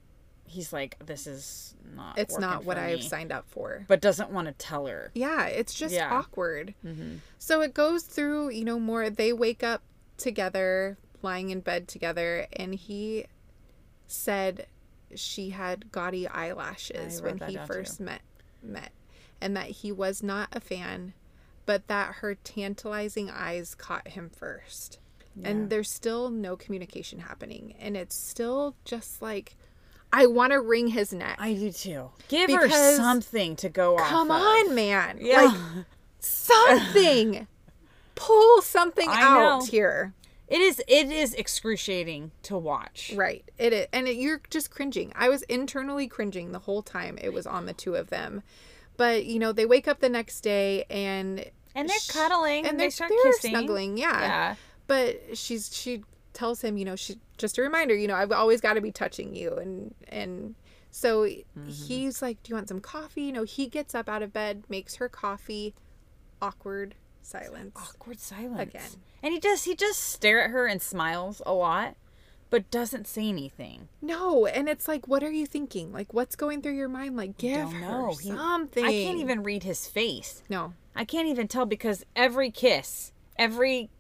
[0.45, 2.19] He's like, this is not.
[2.19, 5.11] it's not what I've signed up for But doesn't want to tell her.
[5.13, 6.09] Yeah, it's just Yeah.
[6.11, 6.75] awkward.
[6.87, 7.17] Mm-hmm.
[7.39, 9.11] So it goes through, you know, more.
[9.11, 9.83] They wake up
[10.17, 13.27] together, lying in bed together, and he
[14.07, 14.67] said
[15.15, 18.23] she had gaudy eyelashes when he first met
[18.63, 18.93] met,
[19.41, 21.13] and that he was not a fan,
[21.69, 24.99] but that her tantalizing eyes caught him first.
[25.37, 25.51] Yeah.
[25.51, 29.55] And there's still no communication happening, and it's still just like,
[30.11, 31.37] I want to wring his neck.
[31.39, 32.09] I do too.
[32.29, 34.09] Give her something to go off.
[34.09, 34.41] Come of.
[34.41, 35.19] on, man.
[35.21, 35.43] Yeah.
[35.43, 35.85] Like
[36.21, 37.47] something.
[38.15, 39.67] Pull something I out know.
[39.67, 40.15] here.
[40.49, 40.83] it is.
[40.89, 43.13] It is excruciating to watch.
[43.15, 43.45] Right.
[43.59, 43.87] It is.
[43.93, 45.13] And it, you're just cringing.
[45.15, 48.43] I was internally cringing the whole time it was on the two of them.
[48.97, 51.45] But, you know, they wake up the next day and
[51.81, 52.67] And they're cuddling.
[52.67, 53.51] and they're, they start they're kissing.
[53.51, 53.97] snuggling.
[53.99, 54.21] Yeah.
[54.21, 54.55] Yeah.
[54.87, 56.03] But she's she
[56.33, 58.91] tells him, you know, she just a reminder, you know, I've always got to be
[58.93, 60.55] touching you and and
[60.91, 61.69] so Mm-hmm.
[61.69, 64.65] he's like, "Do you want some coffee?" You know, he gets up out of bed,
[64.69, 65.75] makes her coffee.
[66.41, 67.73] Awkward silence.
[67.77, 68.91] Awkward silence Again.
[69.23, 69.65] And he does.
[69.65, 71.97] He just stare at her and smiles a lot,
[72.51, 73.89] but doesn't say anything.
[74.01, 75.93] No, and it's like, what are you thinking?
[75.93, 77.17] Like, what's going through your mind?
[77.17, 78.09] Like, give her.
[78.21, 78.85] He- something.
[78.85, 80.43] I can't even read his face.
[80.49, 83.91] No, I can't even tell because every kiss, every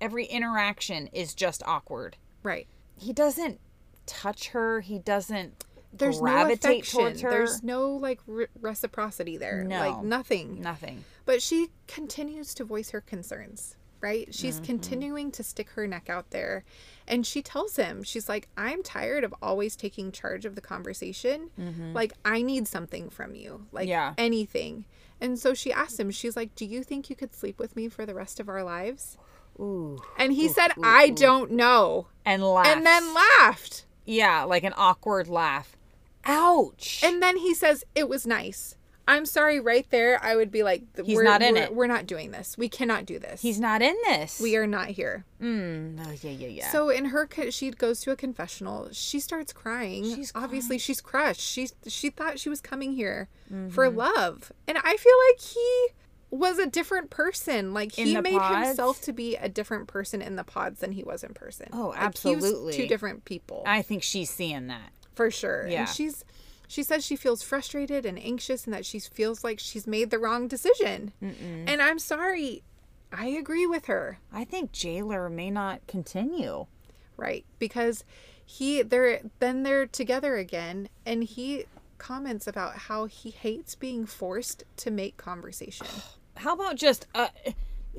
[0.00, 2.16] every interaction is just awkward.
[2.42, 2.66] right.
[2.96, 3.58] He doesn't
[4.06, 4.80] touch her.
[4.80, 7.00] He doesn't There's gravitate no affection.
[7.00, 7.30] towards her.
[7.30, 9.64] There's no like re- reciprocity there.
[9.64, 9.78] No.
[9.78, 10.60] like nothing.
[10.60, 11.04] nothing.
[11.24, 13.76] But she continues to voice her concerns.
[14.00, 14.34] Right?
[14.34, 14.64] She's Mm-hmm.
[14.64, 16.64] continuing to stick her neck out there,
[17.12, 21.50] and she tells him, she's like, "I'm tired of always taking charge of the conversation.
[21.94, 23.66] Like, I need something from you.
[23.70, 23.90] Like, Mm-hmm.
[23.90, 24.14] Yeah.
[24.18, 24.84] anything."
[25.20, 27.88] And so she asked him, she's like, "Do you think you could sleep with me
[27.88, 29.16] for the rest of our lives?"
[29.60, 30.02] Ooh.
[30.18, 32.06] And he said, I don't know.
[32.24, 32.66] And laugh.
[32.66, 33.84] And then laughed.
[34.06, 35.76] yeah, like an awkward laugh.
[36.24, 37.02] Ouch.
[37.04, 38.76] And then he says, It was nice.
[39.08, 41.74] I'm sorry, right there, I would be like, He's we're, not in we're, it.
[41.74, 42.56] We're not doing this.
[42.56, 43.42] We cannot do this.
[43.42, 44.40] He's not in this.
[44.40, 45.24] we are not here.
[45.40, 46.70] Mm, oh, yeah, yeah, yeah.
[46.70, 48.88] So in her, she goes to a confessional.
[48.92, 50.04] She starts crying.
[50.04, 51.40] She's obviously she's crushed.
[51.40, 53.28] She she thought she was coming here
[53.70, 53.98] for Mm-hmm.
[53.98, 55.86] love, and I feel like he
[56.30, 57.74] was a different person.
[57.74, 58.66] Like he made pods?
[58.68, 61.68] himself to be a different person in the pods than he was in person.
[61.72, 62.72] Oh, Like, he was absolutely.
[62.74, 63.64] two different people.
[63.66, 64.92] I think she's seeing that.
[65.14, 65.66] for sure.
[65.68, 65.80] Yeah.
[65.80, 66.24] And she's
[66.72, 70.18] she says she feels frustrated and anxious and that she feels like she's made the
[70.18, 71.12] wrong decision.
[71.20, 72.62] And I'm sorry.
[73.12, 76.64] I agree with her, I think Jailer may not continue.
[77.18, 77.44] right?
[77.58, 78.04] Because
[78.46, 81.66] he they're then they're together again and he
[81.98, 85.86] comments about how he hates being forced to make conversation.
[86.36, 87.28] How about just uh,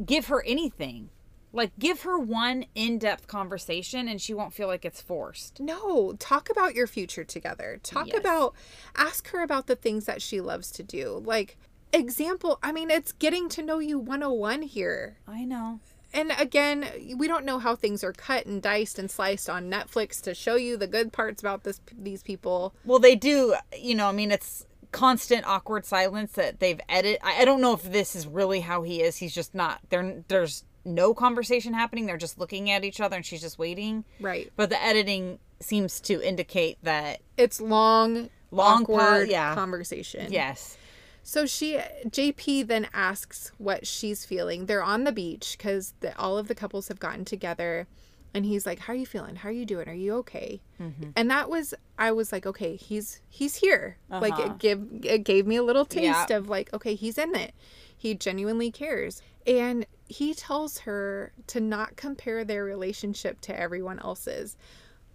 [0.03, 1.09] give her anything?
[1.54, 5.60] Like, give her one in depth conversation and she won't feel like it's forced.
[5.60, 7.80] No, talk about your future together.
[7.84, 8.18] Talk Yes.
[8.18, 8.56] about
[8.97, 11.22] ask her about the things that she loves to do.
[11.24, 11.58] Like
[11.93, 15.18] example, I mean it's getting to know you 101 here.
[15.28, 15.80] I know.
[16.12, 16.86] And again,
[17.18, 20.56] we don't know how things are cut and diced and sliced on Netflix to show
[20.56, 22.74] you the good parts about this these people.
[22.86, 27.20] Well, they do, you know, I mean, it's constant awkward silence that they've edited.
[27.24, 29.18] I, I don't know if this is really how he is.
[29.18, 30.24] He's just not, there.
[30.28, 32.06] there's no conversation happening.
[32.06, 34.04] They're just looking at each other and she's just waiting.
[34.20, 34.52] Right.
[34.56, 39.56] But the editing seems to indicate that, It's long, Long awkward yeah.
[39.56, 40.32] conversation.
[40.32, 40.78] yes.
[41.26, 41.78] So she,
[42.08, 44.66] JP then asks what she's feeling.
[44.66, 47.88] They're on the beach because all of the couples have gotten together,
[48.34, 49.38] and he's like, "How are you feeling?
[49.38, 49.88] How are you doing?
[49.88, 51.12] Are you okay?" Mm-hmm.
[51.16, 54.44] And that was, I was like, "Okay, he's he's here." Like Uh-huh.
[54.52, 56.36] it give it gave me a little taste Yeah.
[56.38, 57.54] of like, okay, he's in it.
[57.96, 64.55] He genuinely cares, and he tells her to not compare their relationship to everyone else's.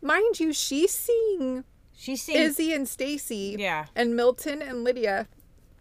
[0.03, 3.87] Mind you, she's seeing She's seeing Izzy and Stacy, Yeah.
[3.97, 5.27] and Milton and Lydia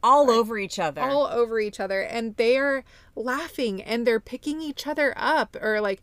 [0.03, 1.01] all over each other.
[1.01, 2.84] all over each other and they're
[3.15, 6.01] laughing and they're picking each other up or like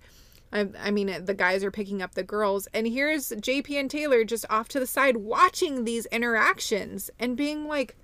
[0.52, 4.24] I, I mean the guys are picking up the girls and here's jp and taylor
[4.24, 7.94] just off to the side watching these interactions and being like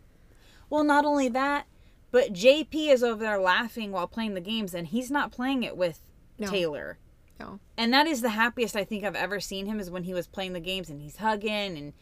[0.70, 1.66] Well, not only that,
[2.10, 5.76] but JP is over there laughing while playing the games, and he's not playing it
[5.76, 6.02] with
[6.38, 6.48] No.
[6.48, 6.98] Taylor.
[7.38, 10.14] no And that is the happiest I think I've ever seen him is when he
[10.14, 11.92] was playing the games and he's hugging and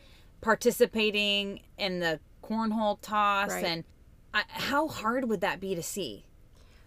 [0.40, 3.64] participating in the cornhole toss Right.
[3.64, 3.84] and
[4.34, 6.24] I, how hard would that be to see?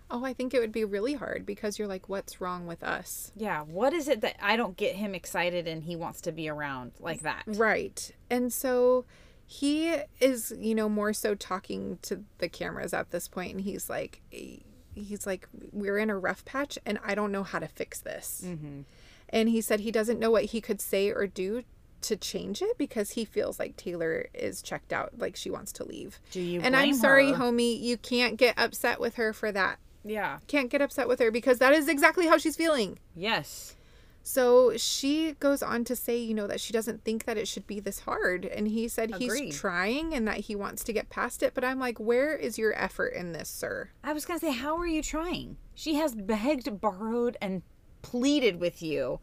[0.09, 3.31] Oh, I think it would be really hard because you're like, what's wrong with us?
[3.35, 6.49] Yeah, what is it that I don't get him excited and he wants to be
[6.49, 7.43] around like that?
[7.47, 8.11] Right.
[8.29, 9.05] And so
[9.51, 13.89] he is, you know, more so talking to the cameras at this point, and he's
[13.89, 17.99] like, he's like, we're in a rough patch, and I don't know how to fix
[17.99, 18.43] this.
[18.45, 18.83] Mm-hmm.
[19.27, 21.63] And he said he doesn't know what he could say or do
[22.03, 25.83] to change it because he feels like Taylor is checked out, like she wants to
[25.83, 26.21] leave.
[26.31, 27.37] Do you and I'm sorry, her?
[27.37, 29.79] homie, you can't get upset with her for that.
[30.05, 30.39] Yeah.
[30.47, 32.99] Can't get upset with her because that is exactly how she's feeling.
[33.17, 33.75] Yes.
[34.23, 37.65] So she goes on to say, you know, that she doesn't think that it should
[37.65, 38.45] be this hard.
[38.45, 39.45] And he said Agreed.
[39.45, 41.53] he's trying and that he wants to get past it.
[41.53, 43.89] But I'm like, where is your effort in this, sir?
[44.03, 45.57] I was going to say, how are you trying?
[45.73, 47.63] She has begged, borrowed, and
[48.01, 49.19] pleaded with you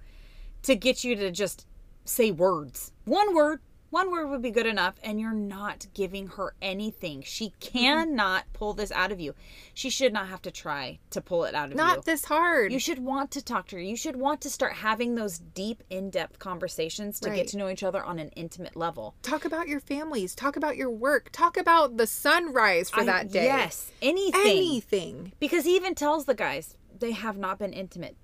[0.63, 1.67] to get you to just
[2.05, 2.93] say words.
[3.05, 3.61] One word.
[3.91, 7.23] One word would be good enough, and you're not giving her anything.
[7.23, 9.35] She cannot pull this out of you.
[9.73, 11.97] She should not have to try to pull it out of Not you.
[11.97, 12.71] Not this hard.
[12.71, 13.83] You should want to talk to her.
[13.83, 17.37] You should want to start having those deep, in depth conversations to Right.
[17.37, 19.15] get to know each other on an intimate level.
[19.23, 20.35] Talk about your families.
[20.35, 21.31] Talk about your work.
[21.33, 23.45] Talk about the sunrise for I- that day.
[23.45, 24.41] Yes, anything.
[24.45, 25.33] Anything.
[25.41, 28.17] Because he even tells the guys they have not been intimate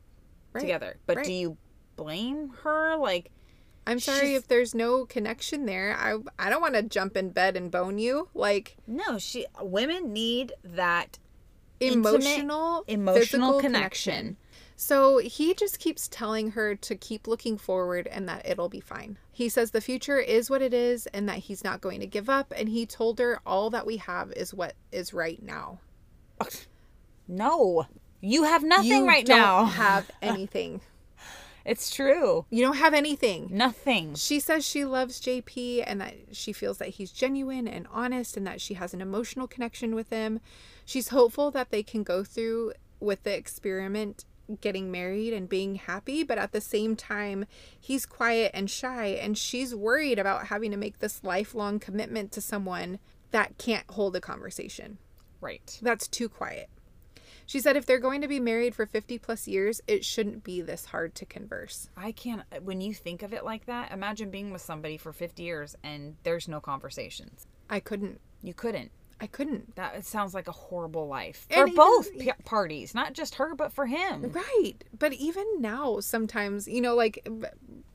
[0.52, 0.60] Right.
[0.60, 0.98] together.
[1.06, 1.26] But Right.
[1.26, 1.56] do you
[1.96, 2.96] blame her?
[2.96, 3.30] Like,
[3.86, 5.96] I'm sorry She's- if there's no connection there.
[5.98, 8.28] I I don't want to jump in bed and bone you.
[8.34, 11.18] Like no, she women need that
[11.80, 14.36] Intimate, emotional emotional connection.
[14.76, 19.18] So he just keeps telling her to keep looking forward and that it'll be fine.
[19.30, 22.28] He says the future is what it is and that he's not going to give
[22.28, 22.52] up.
[22.56, 25.78] And he told her all that we have is what is right now.
[27.28, 27.86] No.
[28.20, 29.64] You have nothing you right don't now.
[29.66, 30.80] have anything.
[31.64, 32.44] It's true.
[32.50, 33.48] You don't have anything.
[33.50, 34.14] Nothing.
[34.14, 38.46] She says she loves JP and that she feels that he's genuine and honest and
[38.46, 40.40] that she has an emotional connection with him.
[40.84, 44.24] She's hopeful that they can go through with the experiment
[44.60, 47.46] getting married and being happy, but at the same time,
[47.80, 52.40] he's quiet and shy and she's worried about having to make this lifelong commitment to
[52.40, 52.98] someone
[53.30, 54.98] that can't hold a conversation.
[55.40, 55.78] Right.
[55.82, 56.68] That's too quiet.
[57.46, 60.60] She said if they're going to be married for 50 plus years, it shouldn't be
[60.62, 61.88] this hard to converse.
[61.96, 65.42] I can't when you think of it like that, imagine being with somebody for 50
[65.42, 67.46] years and there's no conversations.
[67.68, 68.20] I couldn't.
[68.42, 68.90] You couldn't.
[69.20, 69.76] I couldn't.
[69.76, 73.36] That it sounds like a horrible life And for even- both p- parties, not just
[73.36, 74.32] her but for him.
[74.32, 74.74] Right.
[74.98, 77.26] But even now, sometimes, you know, like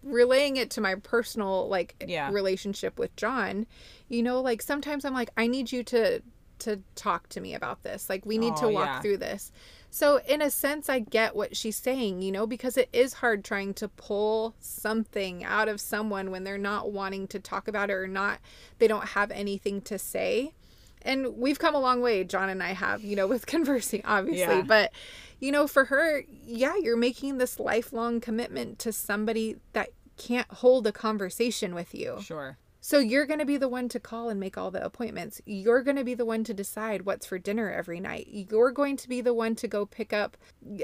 [0.03, 2.31] relaying it to my personal, like, Yeah.
[2.31, 3.65] relationship with John,
[4.07, 6.21] you know, like sometimes I'm like, I need you to
[6.59, 8.09] to talk to me about this.
[8.09, 9.01] Like we need to Oh, walk yeah.
[9.01, 9.51] through this.
[9.91, 13.43] So in a sense I get what she's saying, you know, because it is hard
[13.43, 17.93] trying to pull something out of someone when they're not wanting to talk about it
[17.93, 18.39] or not
[18.77, 20.53] they don't have anything to say.
[21.01, 24.57] And we've come a long way, John and I have, you know, with conversing, obviously.
[24.57, 24.61] Yeah.
[24.63, 24.91] But,
[25.39, 30.85] you know, for her, yeah, you're making this lifelong commitment to somebody that can't hold
[30.85, 32.17] a conversation with you.
[32.21, 32.57] Sure.
[32.89, 35.39] So you're going to be the one to call and make all the appointments.
[35.45, 38.27] You're going to be the one to decide what's for dinner every night.
[38.31, 40.35] You're going to be the one to go pick up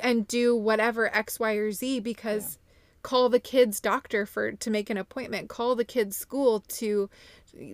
[0.04, 2.60] and do whatever X, Y, or Z because
[3.02, 5.50] call the kid's doctor for to make an appointment.
[5.50, 7.10] Call the kid's school to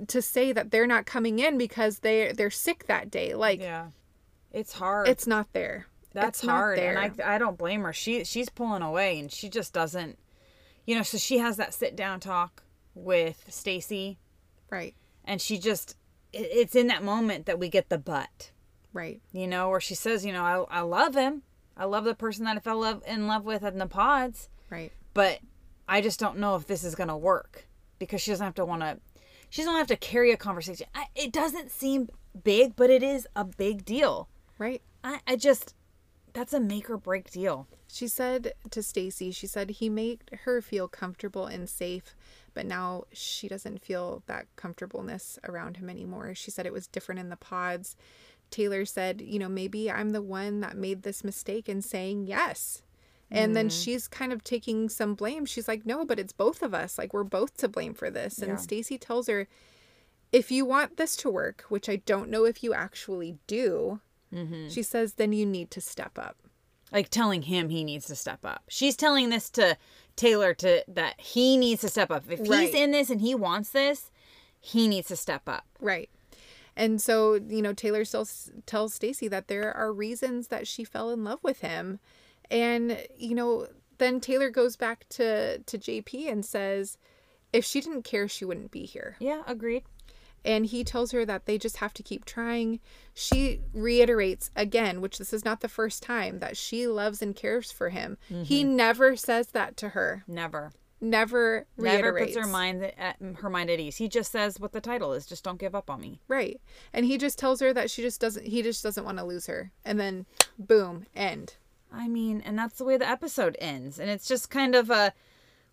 [0.08, 3.34] to say that they're not coming in because they they're sick that day.
[3.36, 3.88] Like Yeah.
[4.54, 5.10] It's hard.
[5.10, 5.88] it's not there.
[6.14, 6.98] That's It's not hard, there.
[6.98, 7.92] and I I don't blame her.
[7.92, 10.18] She she's pulling away, and she just doesn't,
[10.86, 11.04] you know.
[11.04, 12.64] So she has that sit down talk
[12.94, 14.18] with Stacy,
[14.72, 14.96] Right.
[15.26, 15.96] and she just,
[16.34, 18.52] it's in that moment that we get the but,
[18.94, 19.22] Right.
[19.32, 21.44] you know, where she says, you know, I I love him,
[21.78, 24.92] I love the person that I fell love, in love with in the pods, Right.
[25.14, 25.40] but
[25.88, 27.68] I just don't know if this is gonna work
[28.00, 29.00] because she doesn't have to want to,
[29.50, 30.88] she doesn't have to carry a conversation.
[30.96, 32.10] I, it doesn't seem
[32.44, 34.30] big, but it is a big deal.
[34.58, 34.82] Right.
[35.04, 35.76] I I just
[36.34, 37.68] that's a make or break deal.
[37.88, 42.16] She said to Stacy, she said he made her feel comfortable and safe,
[42.54, 46.34] but now she doesn't feel that comfortableness around him anymore.
[46.36, 47.96] She said it was different in the pods.
[48.50, 52.84] Taylor said, you know, maybe I'm the one that made this mistake in saying yes.
[53.34, 53.84] And then mm.
[53.84, 55.46] she's kind of taking some blame.
[55.46, 56.98] She's like, no, but it's both of us.
[56.98, 58.40] Like, we're both to blame for this.
[58.40, 58.56] And Yeah.
[58.58, 59.48] Stacy tells her,
[60.34, 64.02] if you want this to work, which I don't know if you actually do,
[64.34, 64.68] mm-hmm.
[64.68, 66.36] she says, then you need to step up.
[66.92, 68.64] like telling him he needs to step up.
[68.68, 69.78] She's telling this to
[70.16, 72.24] Taylor to that he needs to step up.
[72.30, 72.68] If Right.
[72.68, 74.12] he's in this and he wants this,
[74.60, 75.66] he needs to step up.
[75.80, 76.10] Right.
[76.76, 80.84] And so, you know, Taylor still s- tells Stacy that there are reasons that she
[80.84, 82.00] fell in love with him.
[82.50, 86.98] And, you know, then Taylor goes back to to JP and says,
[87.54, 89.18] if she didn't care, she wouldn't be here.
[89.20, 89.84] Yeah, agreed.
[90.44, 92.80] And he tells her that they just have to keep trying.
[93.14, 97.72] She reiterates again, which this is not the first time, that she loves and cares
[97.72, 98.18] for him.
[98.28, 98.76] He mm-hmm.
[98.76, 100.24] never says that to her.
[100.28, 100.72] Never.
[101.04, 102.36] Never Never reiterates.
[102.36, 103.98] puts her mind at, her mind at ease.
[103.98, 105.26] He just says what the title is.
[105.26, 106.20] Just don't give up on me.
[106.28, 106.62] Right.
[106.94, 109.48] And he just tells her that she just doesn't he just doesn't want to lose
[109.48, 109.72] her.
[109.84, 110.28] And then
[110.60, 111.56] boom, end.
[111.92, 114.00] I mean, and that's the way the episode ends.
[114.00, 115.12] And it's just kind of a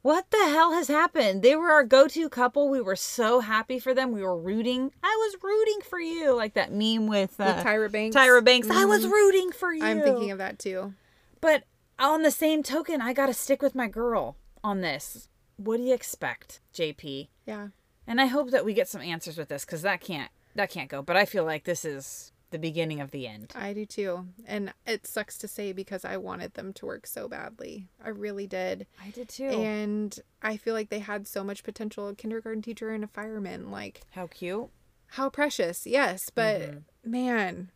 [0.02, 1.42] what the hell has happened?
[1.42, 2.68] They were our go-to couple.
[2.68, 4.12] We were so happy for them.
[4.12, 4.92] We were rooting.
[5.02, 8.16] I was rooting for you, like that meme with, uh, With Tyra Banks.
[8.16, 8.68] Tyra Banks.
[8.70, 9.84] I was rooting for you.
[9.84, 10.94] I'm thinking of that too.
[11.40, 11.64] But
[11.98, 15.28] on the same token, I got to stick with my girl on this.
[15.56, 17.28] What do you expect, JP?
[17.46, 17.68] Yeah.
[18.06, 20.88] And I hope that we get some answers with this cuz that can't that can't
[20.88, 21.02] go.
[21.02, 23.52] But I feel like this is the beginning of the end.
[23.54, 24.26] I do too.
[24.46, 27.88] And it sucks to say because I wanted them to work so badly.
[28.04, 28.86] I really did.
[29.04, 29.44] I did too.
[29.48, 33.70] And I feel like they had so much potential a kindergarten teacher and a fireman.
[33.70, 34.68] Like, How cute.
[35.08, 35.86] how precious.
[35.86, 36.30] Yes.
[36.34, 37.10] But Mm-hmm.
[37.10, 37.70] man,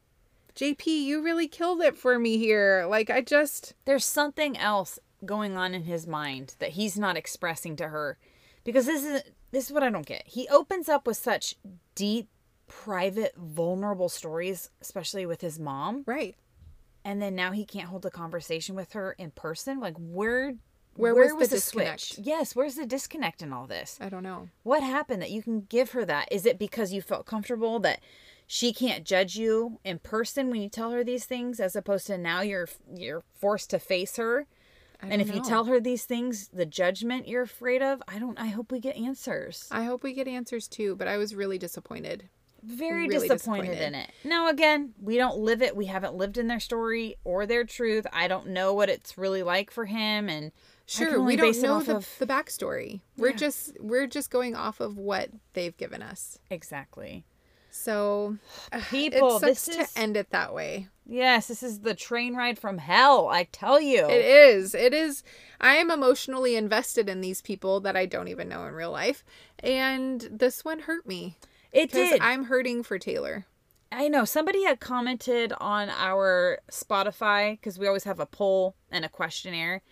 [0.54, 2.86] JP, you really killed it for me here.
[2.88, 3.74] Like, I just.
[3.84, 8.18] There's something else going on in his mind that he's not expressing to her
[8.64, 10.22] because this is this is what I don't get.
[10.26, 11.56] He opens up with such
[11.94, 12.28] deep,
[12.84, 16.36] private, vulnerable stories, especially with his mom, Right.
[17.04, 19.78] and then now he can't hold a conversation with her in person.
[19.78, 20.54] Like where
[20.94, 22.18] Where was the disconnect?
[22.18, 23.98] Yes, where's the disconnect in all this?
[24.00, 24.48] I don't know.
[24.62, 26.28] What happened that you can give her that?
[26.32, 28.00] Is it because you felt comfortable that
[28.46, 32.18] she can't judge you in person when you tell her these things as opposed to
[32.18, 34.46] now you're you're forced to face her?
[35.00, 38.38] And if don't you tell her these things, the judgment you're afraid of, I don't
[38.38, 39.66] I hope we get answers.
[39.70, 42.28] I hope we get answers too, but I was really disappointed.
[42.62, 43.86] Very really disappointed, disappointed.
[43.88, 44.10] in it.
[44.24, 45.74] Now again, we don't live it.
[45.76, 48.06] We haven't lived in their story or their truth.
[48.12, 50.52] I don't know what it's really like for him and
[50.86, 53.00] Sure, we don't know the, of- the backstory.
[53.16, 53.36] We're Yeah.
[53.36, 56.38] just we're just going off of what they've given us.
[56.50, 57.24] Exactly.
[57.70, 58.36] So
[58.90, 60.88] People, this to is end it that way.
[61.06, 64.06] Yes, this is the train ride from hell, I tell you.
[64.08, 64.74] It is.
[64.74, 65.24] It is.
[65.60, 69.24] I am emotionally invested in these people that I don't even know in real life,
[69.60, 71.36] and this one hurt me
[71.72, 72.20] It did.
[72.20, 73.46] I'm hurting for Taylor.
[73.90, 79.04] I know somebody had commented on our Spotify because we always have a poll and
[79.04, 79.82] a questionnaire.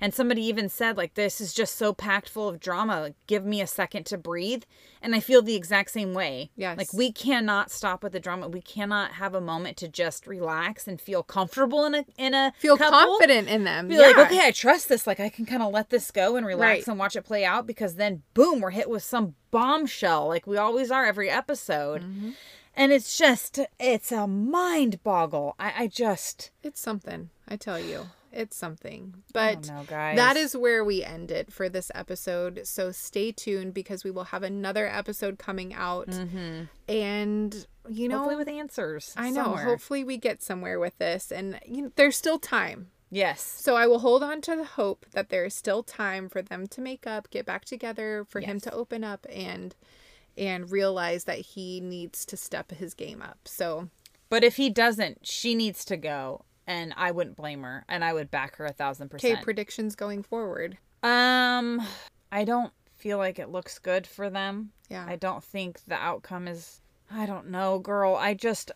[0.00, 3.00] And somebody even said, like, this is just so packed full of drama.
[3.02, 4.62] Like, give me a second to breathe.
[5.02, 6.50] And I feel the exact same way.
[6.56, 6.78] Yes.
[6.78, 8.48] Like, we cannot stop with the drama.
[8.48, 12.52] We cannot have a moment to just relax and feel comfortable in a in a
[12.58, 12.98] Feel couple.
[12.98, 13.88] confident in them.
[13.88, 14.00] Be yeah.
[14.00, 15.06] like, okay, I trust this.
[15.06, 16.88] Like, I can kind of let this go and relax Right.
[16.88, 20.56] and watch it play out because then, boom, we're hit with some bombshell like we
[20.56, 22.02] always are every episode.
[22.02, 22.30] Mm-hmm.
[22.76, 25.56] And it's just, it's a mind boggle.
[25.58, 27.28] I, I just, It's something.
[27.48, 28.06] I tell you.
[28.32, 29.14] It's something.
[29.32, 30.16] But don't know, guys.
[30.16, 32.60] that is where we end it for this episode.
[32.64, 36.08] So stay tuned because we will have another episode coming out.
[36.88, 38.16] And, you know, Mm-hmm.
[38.16, 39.14] hopefully with answers.
[39.16, 39.44] I know.
[39.44, 39.64] somewhere.
[39.64, 41.30] Hopefully we get somewhere with this.
[41.32, 42.90] And you know, there's still time.
[43.10, 43.42] Yes.
[43.42, 46.68] So I will hold on to the hope that there is still time for them
[46.68, 49.74] to make up, get back together, for him to open up and
[50.38, 53.38] and realize that he needs to step his game up.
[53.46, 53.88] So
[54.28, 56.44] But if he doesn't, she needs to go.
[56.70, 57.84] And I wouldn't blame her.
[57.88, 59.34] And I would back her a thousand percent.
[59.34, 60.78] okay, predictions going forward.
[61.02, 61.82] um,
[62.32, 64.70] I don't feel like it looks good for them.
[64.88, 65.04] Yeah.
[65.08, 68.14] I don't think the outcome is I don't know, girl.
[68.14, 68.70] I just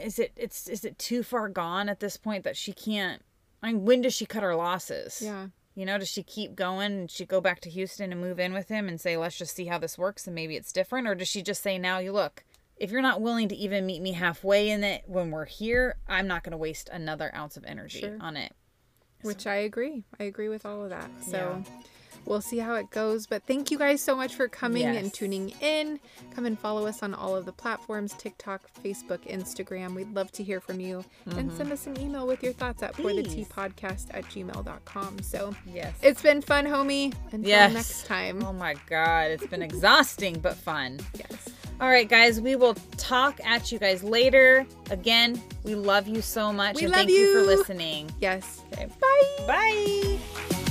[0.00, 3.22] is it it's is it too far gone at this point that she can't
[3.62, 5.20] I mean, when does she cut her losses?
[5.22, 5.48] Yeah.
[5.74, 8.52] You know, does she keep going and she go back to Houston and move in
[8.52, 11.06] with him and say, let's just see how this works and maybe it's different?
[11.06, 12.44] Or does she just say, now you look,
[12.78, 16.26] if you're not willing to even meet me halfway in it when we're here, I'm
[16.26, 18.16] not going to waste another ounce of energy Sure.
[18.20, 18.52] on it.
[19.22, 20.04] Which I agree.
[20.20, 21.10] I agree with all of that.
[21.22, 21.62] So
[22.24, 23.26] we'll see how it goes.
[23.26, 26.00] But thank you guys so much for coming and tuning in.
[26.34, 29.94] Come and follow us on all of the platforms TikTok, Facebook, Instagram.
[29.94, 31.04] We'd love to hear from you.
[31.26, 31.72] And send mm-hmm.
[31.72, 35.22] us an email with your thoughts at pour the tea podcast at gmail.com.
[35.22, 35.94] So Yes.
[36.02, 37.14] it's been fun, homie.
[37.32, 37.72] Until Yes.
[37.72, 38.44] next time.
[38.44, 39.30] Oh my God.
[39.30, 41.00] It's been exhausting, but fun.
[41.14, 41.50] Yes.
[41.80, 44.66] All right, guys, we will talk at you guys later.
[44.90, 46.76] Again, we love you so much.
[46.76, 48.10] We and love thank you for listening.
[48.20, 48.62] Yes.
[48.72, 48.88] Okay.
[49.00, 49.46] Bye.
[49.46, 50.67] Bye.